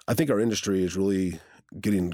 I 0.08 0.14
think 0.14 0.30
our 0.30 0.40
industry 0.40 0.84
is 0.84 0.96
really 0.96 1.40
getting 1.80 2.14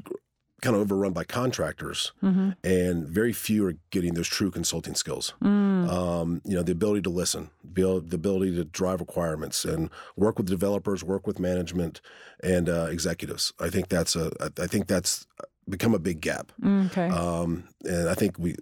kind 0.62 0.76
of 0.76 0.82
overrun 0.82 1.12
by 1.14 1.24
contractors, 1.24 2.12
Mm-hmm. 2.24 2.52
and 2.64 3.08
very 3.08 3.34
few 3.34 3.68
are 3.68 3.76
getting 3.92 4.16
those 4.16 4.28
true 4.28 4.50
consulting 4.50 4.96
skills. 4.96 5.34
Mm. 5.44 5.90
um, 5.90 6.42
you 6.44 6.56
know, 6.56 6.64
the 6.64 6.72
ability 6.72 7.02
to 7.04 7.10
listen, 7.10 7.52
the 7.64 8.16
ability 8.16 8.56
to 8.56 8.64
drive 8.64 9.00
requirements, 9.00 9.66
and 9.66 9.90
work 10.16 10.38
with 10.38 10.48
developers, 10.48 11.04
work 11.04 11.28
with 11.28 11.40
management 11.40 12.02
and 12.42 12.68
uh, 12.70 12.88
executives. 12.90 13.54
I 13.60 13.70
think 13.70 13.90
that's 13.90 14.16
a, 14.16 14.32
I 14.60 14.66
think 14.66 14.88
that's 14.88 15.28
become 15.68 15.94
a 15.96 16.00
big 16.00 16.22
gap, 16.22 16.52
Okay. 16.64 17.10
um, 17.10 17.68
and 17.84 18.10
I 18.10 18.14
think 18.14 18.38
we 18.40 18.56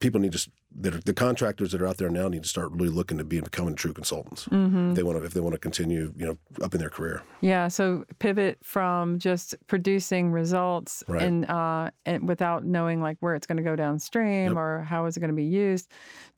people 0.00 0.20
need 0.20 0.32
to 0.32 0.50
the 0.74 1.12
contractors 1.14 1.72
that 1.72 1.82
are 1.82 1.86
out 1.86 1.98
there 1.98 2.08
now 2.08 2.28
need 2.28 2.42
to 2.42 2.48
start 2.48 2.72
really 2.72 2.88
looking 2.88 3.18
to 3.18 3.24
be 3.24 3.40
becoming 3.40 3.74
true 3.74 3.92
consultants. 3.92 4.46
Mm-hmm. 4.46 4.90
If 4.90 4.96
they 4.96 5.02
want 5.02 5.18
to 5.18 5.24
if 5.24 5.34
they 5.34 5.40
want 5.40 5.54
to 5.54 5.58
continue, 5.58 6.12
you 6.16 6.26
know, 6.26 6.38
up 6.64 6.74
in 6.74 6.80
their 6.80 6.90
career. 6.90 7.22
Yeah, 7.40 7.68
so 7.68 8.04
pivot 8.18 8.58
from 8.62 9.18
just 9.18 9.54
producing 9.66 10.30
results 10.32 11.04
Right. 11.08 11.22
and 11.22 11.48
uh, 11.50 11.90
and 12.06 12.26
without 12.28 12.64
knowing 12.64 13.00
like 13.02 13.16
where 13.20 13.34
it's 13.34 13.46
going 13.46 13.58
to 13.58 13.62
go 13.62 13.76
downstream 13.76 14.48
Yep. 14.52 14.56
or 14.56 14.82
how 14.88 15.06
is 15.06 15.16
it 15.16 15.20
going 15.20 15.30
to 15.30 15.36
be 15.36 15.44
used, 15.44 15.88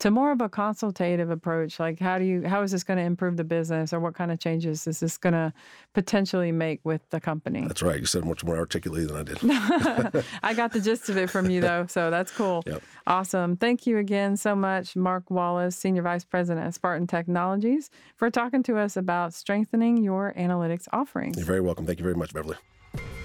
to 0.00 0.10
more 0.10 0.32
of 0.32 0.40
a 0.40 0.48
consultative 0.48 1.30
approach. 1.30 1.78
Like 1.78 2.00
how 2.00 2.18
do 2.18 2.24
you 2.24 2.46
how 2.46 2.62
is 2.62 2.72
this 2.72 2.84
going 2.84 2.98
to 2.98 3.04
improve 3.04 3.36
the 3.36 3.44
business 3.44 3.92
or 3.92 4.00
what 4.00 4.14
kind 4.14 4.32
of 4.32 4.38
changes 4.40 4.86
is 4.86 5.00
this 5.00 5.16
going 5.16 5.34
to 5.34 5.52
potentially 5.92 6.52
make 6.52 6.80
with 6.84 7.08
the 7.10 7.20
company? 7.20 7.66
That's 7.66 7.82
right. 7.82 8.00
You 8.00 8.06
said 8.06 8.24
much 8.24 8.44
more 8.44 8.56
articulately 8.56 9.06
than 9.06 9.16
I 9.16 9.22
did. 9.22 9.38
I 10.42 10.54
got 10.54 10.72
the 10.72 10.80
gist 10.80 11.08
of 11.08 11.16
it 11.16 11.30
from 11.30 11.50
you 11.50 11.60
though, 11.60 11.86
so 11.88 12.10
that's 12.10 12.32
cool. 12.32 12.62
Yep. 12.74 12.82
Awesome. 13.06 13.56
Thank 13.56 13.86
you 13.86 13.98
again 14.24 14.36
so 14.38 14.56
much, 14.56 14.96
Mark 14.96 15.30
Wallace, 15.30 15.76
Senior 15.76 16.00
Vice 16.00 16.24
President 16.24 16.66
at 16.66 16.72
Spartan 16.72 17.06
Technologies, 17.06 17.90
for 18.16 18.30
talking 18.30 18.62
to 18.62 18.78
us 18.78 18.96
about 18.96 19.34
strengthening 19.34 19.98
your 20.02 20.32
analytics 20.34 20.88
offerings. 20.94 21.36
You're 21.36 21.44
very 21.44 21.60
welcome. 21.60 21.84
Thank 21.84 21.98
you 21.98 22.04
very 22.04 22.14
much, 22.14 22.32
Beverly. 22.32 22.56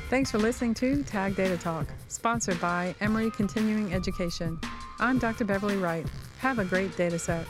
Thanks 0.10 0.30
for 0.30 0.40
listening 0.40 0.74
to 0.76 1.04
Tag 1.04 1.38
Data 1.38 1.56
Talk, 1.58 1.88
sponsored 2.10 2.60
by 2.60 2.94
Emory 3.00 3.32
Continuing 3.32 3.94
Education. 3.94 4.60
I'm 5.00 5.20
Dr. 5.20 5.46
Beverly 5.46 5.78
Wright. 5.78 6.06
Have 6.40 6.60
a 6.60 6.66
great 6.66 6.98
data 6.98 7.18
set. 7.18 7.46